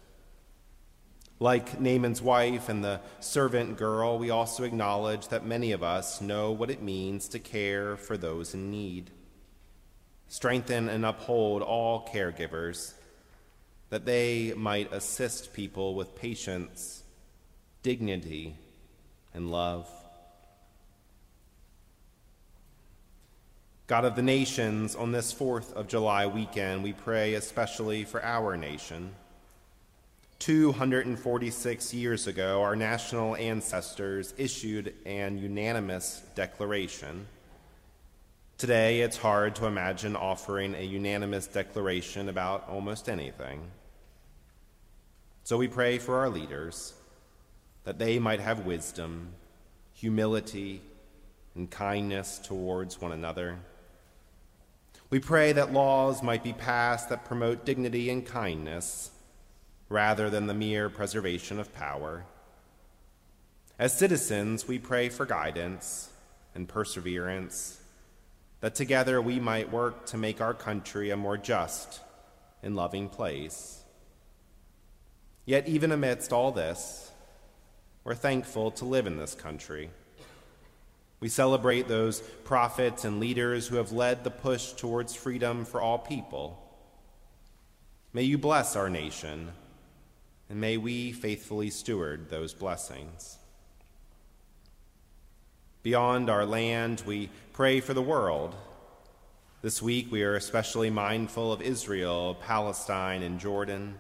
Like 1.40 1.80
Naaman's 1.80 2.22
wife 2.22 2.68
and 2.68 2.84
the 2.84 3.00
servant 3.22 3.78
girl, 3.78 4.20
we 4.20 4.30
also 4.30 4.66
acknowledge 4.66 5.30
that 5.30 5.46
many 5.46 5.72
of 5.72 5.84
us 5.84 6.20
know 6.20 6.52
what 6.52 6.70
it 6.70 6.82
means 6.82 7.30
to 7.30 7.40
care 7.40 7.96
for 7.96 8.18
those 8.18 8.54
in 8.54 8.70
need. 8.70 9.10
Strengthen 10.32 10.88
and 10.88 11.06
uphold 11.06 11.62
all 11.62 12.08
caregivers, 12.08 12.94
that 13.90 14.06
they 14.06 14.54
might 14.56 14.94
assist 14.94 15.52
people 15.52 15.94
with 15.94 16.16
patience, 16.16 17.04
dignity, 17.84 18.56
and 19.34 19.52
love. 19.52 19.90
God 23.88 24.06
of 24.06 24.16
the 24.16 24.22
nations, 24.22 24.96
on 24.96 25.12
this 25.12 25.34
4th 25.34 25.74
of 25.74 25.90
July 25.90 26.26
weekend, 26.28 26.82
we 26.82 26.94
pray 26.94 27.34
especially 27.34 28.06
for 28.06 28.24
our 28.24 28.56
nation 28.56 29.14
246 30.40 31.94
years 31.94 32.26
ago, 32.26 32.62
our 32.62 32.76
national 32.76 33.36
ancestors 33.36 34.34
issued 34.38 34.92
an 35.06 35.38
unanimous 35.38 36.24
declaration. 36.36 37.28
Today, 38.62 39.02
it's 39.02 39.18
hard 39.18 39.56
to 39.56 39.66
imagine 39.66 40.16
offering 40.16 40.76
a 40.76 40.84
unanimous 40.84 41.48
declaration 41.48 42.30
about 42.30 42.70
almost 42.70 43.10
anything. 43.10 43.60
So 45.44 45.58
we 45.58 45.68
pray 45.68 45.98
for 45.98 46.20
our 46.20 46.30
leaders 46.30 46.94
that 47.86 47.98
they 47.98 48.20
might 48.20 48.40
have 48.40 48.68
wisdom, 48.68 49.30
humility, 49.96 50.84
and 51.56 51.72
kindness 51.72 52.38
towards 52.38 53.02
one 53.02 53.12
another. 53.12 53.58
We 55.10 55.18
pray 55.18 55.54
that 55.54 55.74
laws 55.74 56.22
might 56.22 56.44
be 56.44 56.54
passed 56.54 57.10
that 57.10 57.26
promote 57.26 57.66
dignity 57.66 58.12
and 58.12 58.24
kindness 58.24 59.10
rather 59.90 60.30
than 60.30 60.46
the 60.46 60.54
mere 60.54 60.88
preservation 60.88 61.60
of 61.60 61.74
power. 61.74 62.26
As 63.80 63.98
citizens, 63.98 64.68
we 64.68 64.78
pray 64.78 65.10
for 65.10 65.26
guidance 65.26 66.12
and 66.54 66.68
perseverance, 66.68 67.81
that 68.62 68.76
together 68.76 69.22
we 69.22 69.40
might 69.40 69.72
work 69.72 70.06
to 70.08 70.18
make 70.18 70.40
our 70.40 70.54
country 70.54 71.10
a 71.10 71.18
more 71.18 71.38
just 71.38 72.00
and 72.64 72.76
loving 72.76 73.10
place. 73.10 73.84
Yet, 75.46 75.68
even 75.68 75.92
amidst 75.92 76.32
all 76.32 76.52
this, 76.52 77.12
we're 78.04 78.16
thankful 78.16 78.72
to 78.72 78.86
live 78.86 79.08
in 79.08 79.18
this 79.18 79.36
country. 79.36 79.90
We 81.20 81.30
celebrate 81.30 81.88
those 81.88 82.22
prophets 82.44 83.06
and 83.06 83.20
leaders 83.20 83.68
who 83.68 83.76
have 83.76 83.92
led 83.92 84.24
the 84.24 84.32
push 84.32 84.74
towards 84.74 85.16
freedom 85.16 85.66
for 85.66 85.82
all 85.82 86.00
people. 86.00 86.58
May 88.14 88.24
you 88.24 88.38
bless 88.38 88.76
our 88.76 88.90
nation 88.90 89.52
and 90.50 90.60
may 90.60 90.78
we 90.78 91.12
faithfully 91.12 91.70
steward 91.70 92.30
those 92.30 92.54
blessings. 92.54 93.38
Beyond 95.84 96.30
our 96.30 96.46
land, 96.46 97.02
we 97.08 97.32
pray 97.54 97.80
for 97.80 97.96
the 97.96 98.04
world. 98.04 98.56
This 99.64 99.82
week, 99.82 100.12
we 100.12 100.22
are 100.22 100.36
especially 100.36 100.92
mindful 100.92 101.52
of 101.52 101.60
Israel, 101.60 102.38
Palestine, 102.40 103.24
and 103.24 103.40
Jordan. 103.40 103.96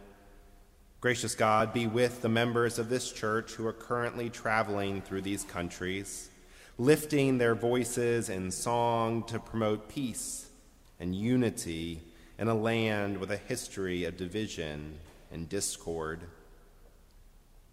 Gracious 0.99 1.33
God, 1.33 1.73
be 1.73 1.87
with 1.87 2.21
the 2.21 2.29
members 2.29 2.77
of 2.77 2.89
this 2.89 3.11
church 3.11 3.53
who 3.53 3.65
are 3.65 3.73
currently 3.73 4.29
traveling 4.29 5.01
through 5.01 5.23
these 5.23 5.43
countries, 5.43 6.29
lifting 6.77 7.39
their 7.39 7.55
voices 7.55 8.29
in 8.29 8.51
song 8.51 9.23
to 9.23 9.39
promote 9.39 9.89
peace 9.89 10.51
and 10.99 11.15
unity 11.15 12.03
in 12.37 12.47
a 12.47 12.53
land 12.53 13.17
with 13.17 13.31
a 13.31 13.37
history 13.37 14.03
of 14.03 14.17
division 14.17 14.99
and 15.31 15.49
discord. 15.49 16.19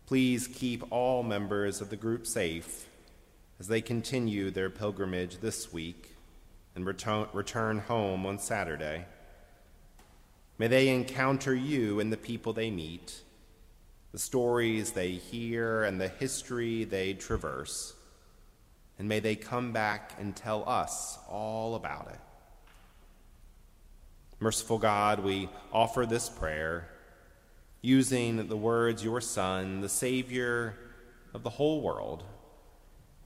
Please 0.07 0.47
keep 0.47 0.83
all 0.91 1.23
members 1.23 1.83
of 1.83 1.91
the 1.91 1.97
group 1.97 2.27
safe 2.27 2.88
as 3.61 3.69
they 3.69 3.81
continue 3.81 4.51
their 4.51 4.71
pilgrimage 4.71 5.39
this 5.39 5.73
week 5.73 6.15
and 6.75 6.87
return, 6.87 7.79
home 7.81 8.25
on 8.25 8.39
Saturday. 8.39 9.05
May 10.59 10.69
they 10.69 10.89
encounter 10.89 11.55
you 11.55 11.99
and 11.99 12.13
the 12.13 12.17
people 12.17 12.53
they 12.53 12.71
meet, 12.71 13.21
the 14.13 14.19
stories 14.19 14.93
they 14.93 15.11
hear, 15.11 15.83
and 15.83 16.01
the 16.01 16.09
history 16.09 16.85
they 16.85 17.15
traverse. 17.15 17.95
And 18.99 19.09
may 19.09 19.21
they 19.21 19.35
come 19.35 19.73
back 19.73 20.15
and 20.19 20.35
tell 20.37 20.69
us 20.69 21.19
all 21.29 21.75
about 21.75 22.09
it. 22.13 22.21
Merciful 24.41 24.79
God, 24.79 25.21
we 25.21 25.49
offer 25.73 26.07
this 26.07 26.29
prayer 26.29 26.89
using 27.83 28.47
the 28.49 28.57
words 28.57 29.03
your 29.03 29.21
Son, 29.21 29.81
the 29.81 29.89
Savior 29.89 30.77
of 31.35 31.43
the 31.43 31.51
whole 31.51 31.81
world, 31.81 32.23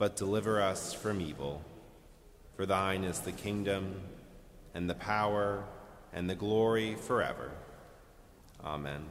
but 0.00 0.16
deliver 0.16 0.62
us 0.62 0.94
from 0.94 1.20
evil. 1.20 1.62
For 2.56 2.64
thine 2.64 3.04
is 3.04 3.20
the 3.20 3.32
kingdom, 3.32 4.00
and 4.72 4.88
the 4.88 4.94
power, 4.94 5.62
and 6.14 6.28
the 6.28 6.34
glory 6.34 6.94
forever. 6.94 7.50
Amen. 8.64 9.04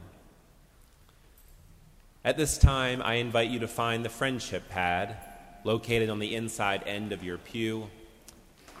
At 2.24 2.36
this 2.36 2.58
time, 2.58 3.02
I 3.02 3.14
invite 3.14 3.50
you 3.50 3.60
to 3.60 3.68
find 3.68 4.04
the 4.04 4.08
friendship 4.08 4.68
pad 4.68 5.16
located 5.62 6.10
on 6.10 6.18
the 6.18 6.34
inside 6.34 6.82
end 6.86 7.12
of 7.12 7.22
your 7.22 7.38
pew. 7.38 7.88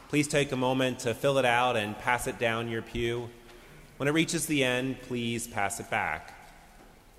Please 0.08 0.26
take 0.26 0.50
a 0.50 0.56
moment 0.56 0.98
to 1.00 1.14
fill 1.14 1.38
it 1.38 1.44
out 1.44 1.76
and 1.76 1.96
pass 1.96 2.26
it 2.26 2.40
down 2.40 2.68
your 2.68 2.82
pew. 2.82 3.30
When 3.98 4.08
it 4.08 4.12
reaches 4.12 4.46
the 4.46 4.64
end, 4.64 5.00
please 5.02 5.46
pass 5.46 5.78
it 5.78 5.88
back. 5.90 6.34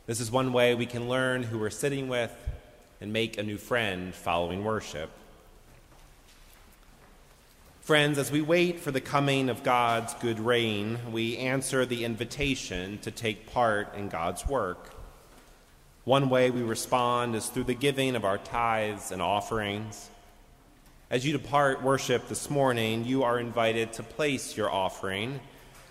This 0.06 0.20
is 0.20 0.30
one 0.30 0.52
way 0.52 0.76
we 0.76 0.86
can 0.86 1.08
learn 1.08 1.44
who 1.44 1.60
we're 1.60 1.70
sitting 1.70 2.10
with 2.10 2.36
and 3.02 3.12
make 3.12 3.38
a 3.38 3.44
new 3.44 3.58
friend 3.58 4.14
following 4.14 4.64
worship. 4.64 5.10
Friends, 7.82 8.20
as 8.20 8.32
we 8.32 8.42
wait 8.42 8.80
for 8.80 8.92
the 8.92 9.02
coming 9.02 9.50
of 9.50 9.64
God's 9.64 10.14
good 10.14 10.40
reign, 10.40 11.00
we 11.12 11.36
answer 11.38 11.84
the 11.84 12.06
invitation 12.06 13.00
to 13.00 13.10
take 13.10 13.52
part 13.52 13.96
in 13.96 14.08
God's 14.08 14.48
work. 14.48 14.94
One 16.04 16.30
way 16.30 16.52
we 16.52 16.62
respond 16.62 17.36
is 17.36 17.48
through 17.48 17.66
the 17.66 17.74
giving 17.74 18.16
of 18.16 18.24
our 18.24 18.38
tithes 18.38 19.12
and 19.12 19.20
offerings. 19.20 20.10
As 21.10 21.26
you 21.26 21.34
depart 21.34 21.82
worship 21.82 22.30
this 22.30 22.50
morning, 22.52 23.04
you 23.04 23.24
are 23.24 23.40
invited 23.40 23.94
to 23.94 24.04
place 24.04 24.56
your 24.56 24.72
offering 24.72 25.40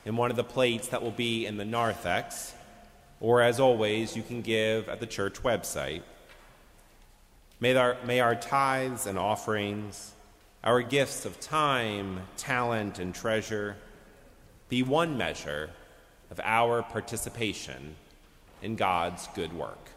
in 0.04 0.16
one 0.16 0.30
of 0.30 0.36
the 0.36 0.44
plates 0.44 0.88
that 0.88 1.02
will 1.02 1.10
be 1.10 1.44
in 1.44 1.56
the 1.56 1.64
narthex, 1.64 2.54
or 3.20 3.42
as 3.42 3.60
always, 3.60 4.16
you 4.16 4.22
can 4.22 4.42
give 4.42 4.88
at 4.88 5.00
the 5.00 5.06
church 5.06 5.42
website. 5.42 6.02
May 7.60 7.76
our, 7.76 7.96
may 8.06 8.20
our 8.20 8.34
tithes 8.34 9.06
and 9.06 9.18
offerings, 9.18 10.12
our 10.64 10.80
gifts 10.80 11.26
of 11.26 11.38
time, 11.40 12.20
talent, 12.36 12.98
and 12.98 13.14
treasure 13.14 13.76
be 14.70 14.82
one 14.82 15.18
measure 15.18 15.70
of 16.30 16.40
our 16.42 16.82
participation 16.82 17.96
in 18.62 18.76
God's 18.76 19.28
good 19.34 19.52
work. 19.52 19.90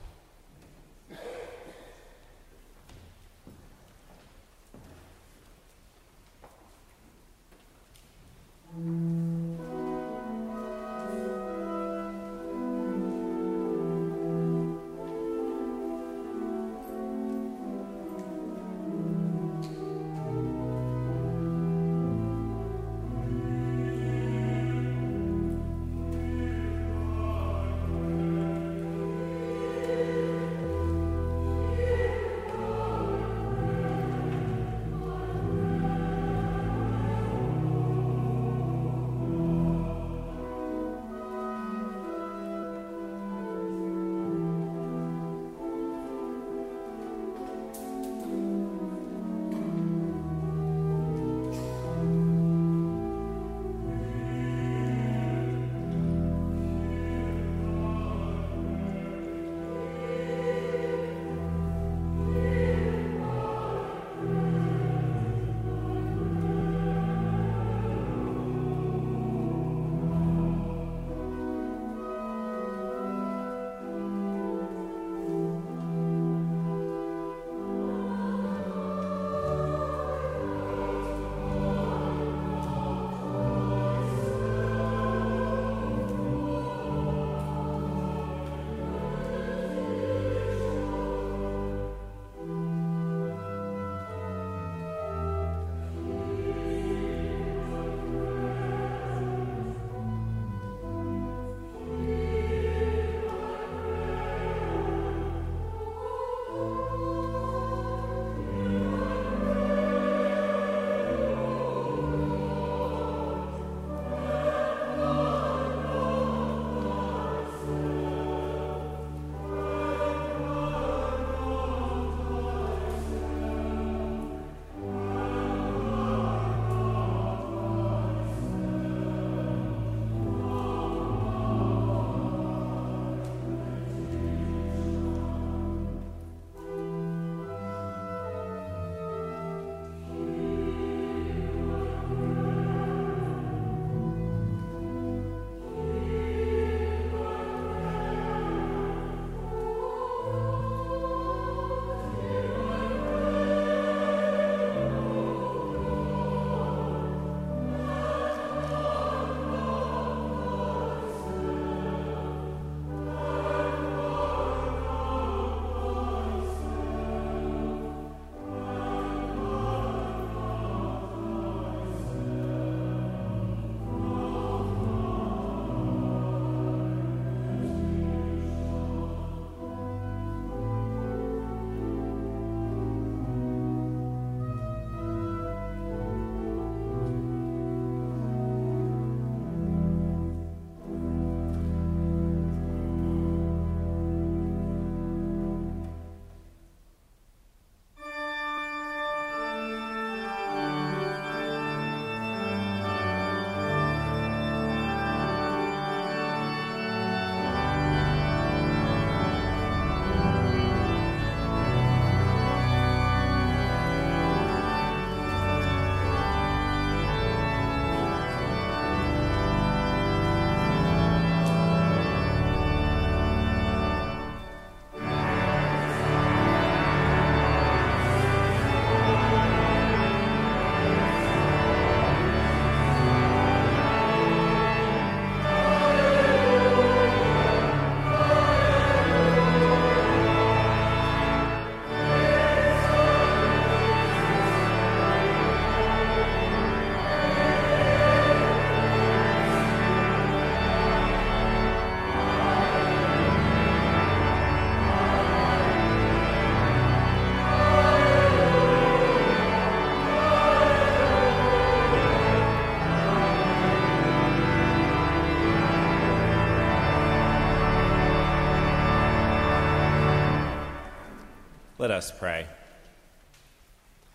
Let 271.84 271.92
us 271.92 272.14
pray. 272.18 272.48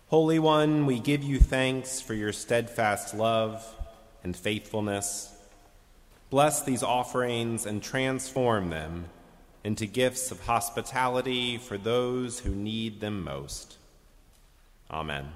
Holy 0.07 0.39
One, 0.39 0.87
we 0.87 0.99
give 0.99 1.21
you 1.21 1.37
thanks 1.37 2.01
for 2.01 2.15
your 2.15 2.33
steadfast 2.33 3.13
love 3.13 3.63
and 4.23 4.35
faithfulness. 4.35 5.31
Bless 6.31 6.63
these 6.63 6.81
offerings 6.81 7.67
and 7.67 7.83
transform 7.83 8.71
them 8.71 9.05
into 9.63 9.85
gifts 9.85 10.31
of 10.31 10.47
hospitality 10.47 11.59
for 11.59 11.77
those 11.77 12.39
who 12.39 12.55
need 12.55 13.01
them 13.01 13.23
most. 13.23 13.77
Amen. 14.89 15.27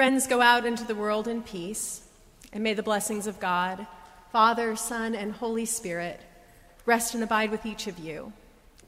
Friends, 0.00 0.26
go 0.26 0.40
out 0.40 0.64
into 0.64 0.84
the 0.84 0.94
world 0.94 1.28
in 1.28 1.42
peace, 1.42 2.00
and 2.54 2.64
may 2.64 2.72
the 2.72 2.82
blessings 2.82 3.26
of 3.26 3.38
God, 3.38 3.86
Father, 4.32 4.74
Son, 4.74 5.14
and 5.14 5.30
Holy 5.30 5.66
Spirit 5.66 6.22
rest 6.86 7.12
and 7.12 7.22
abide 7.22 7.50
with 7.50 7.66
each 7.66 7.86
of 7.86 7.98
you 7.98 8.32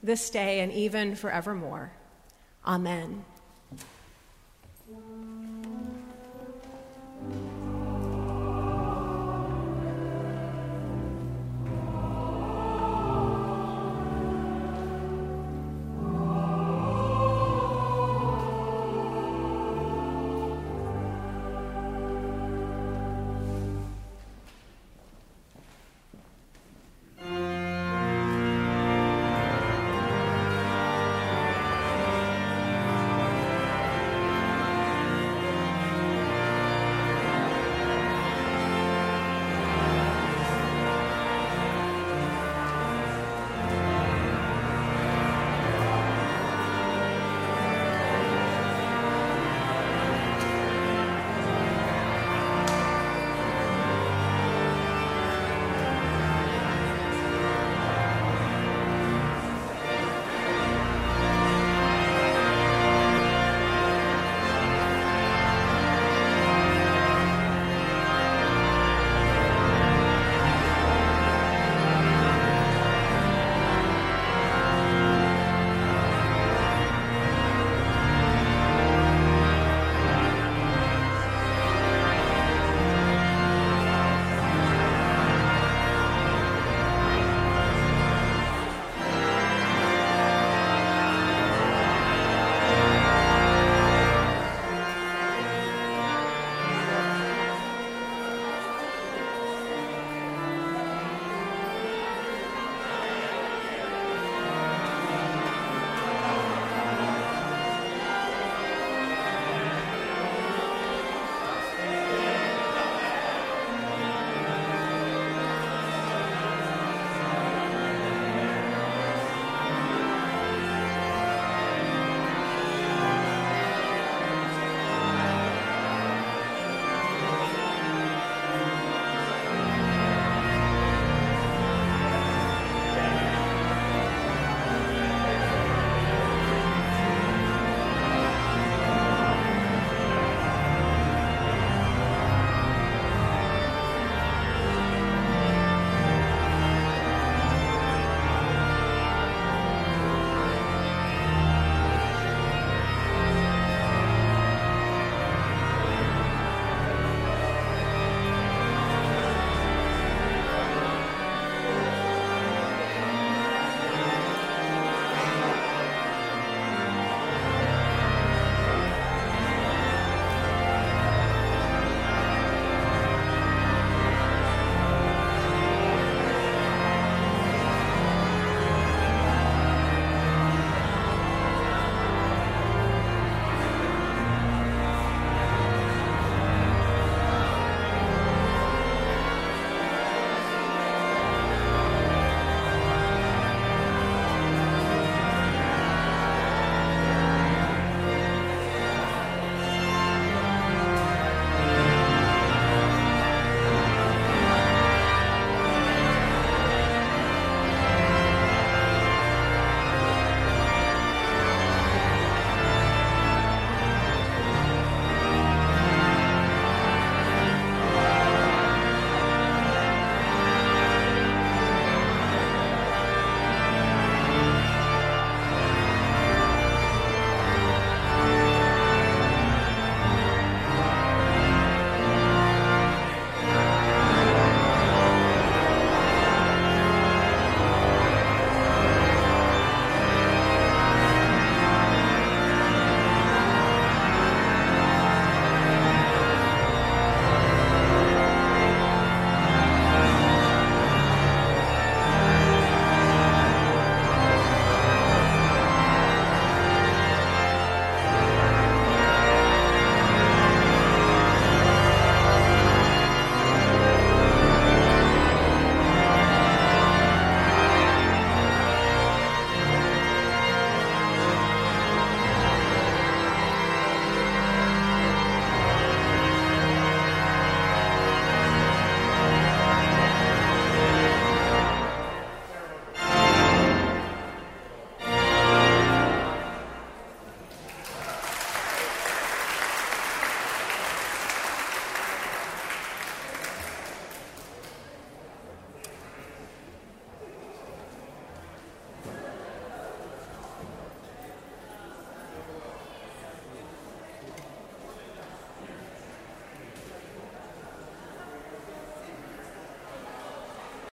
this 0.03 0.31
day 0.31 0.61
and 0.61 0.73
even 0.73 1.15
forevermore. 1.15 1.93
Amen. 2.67 3.27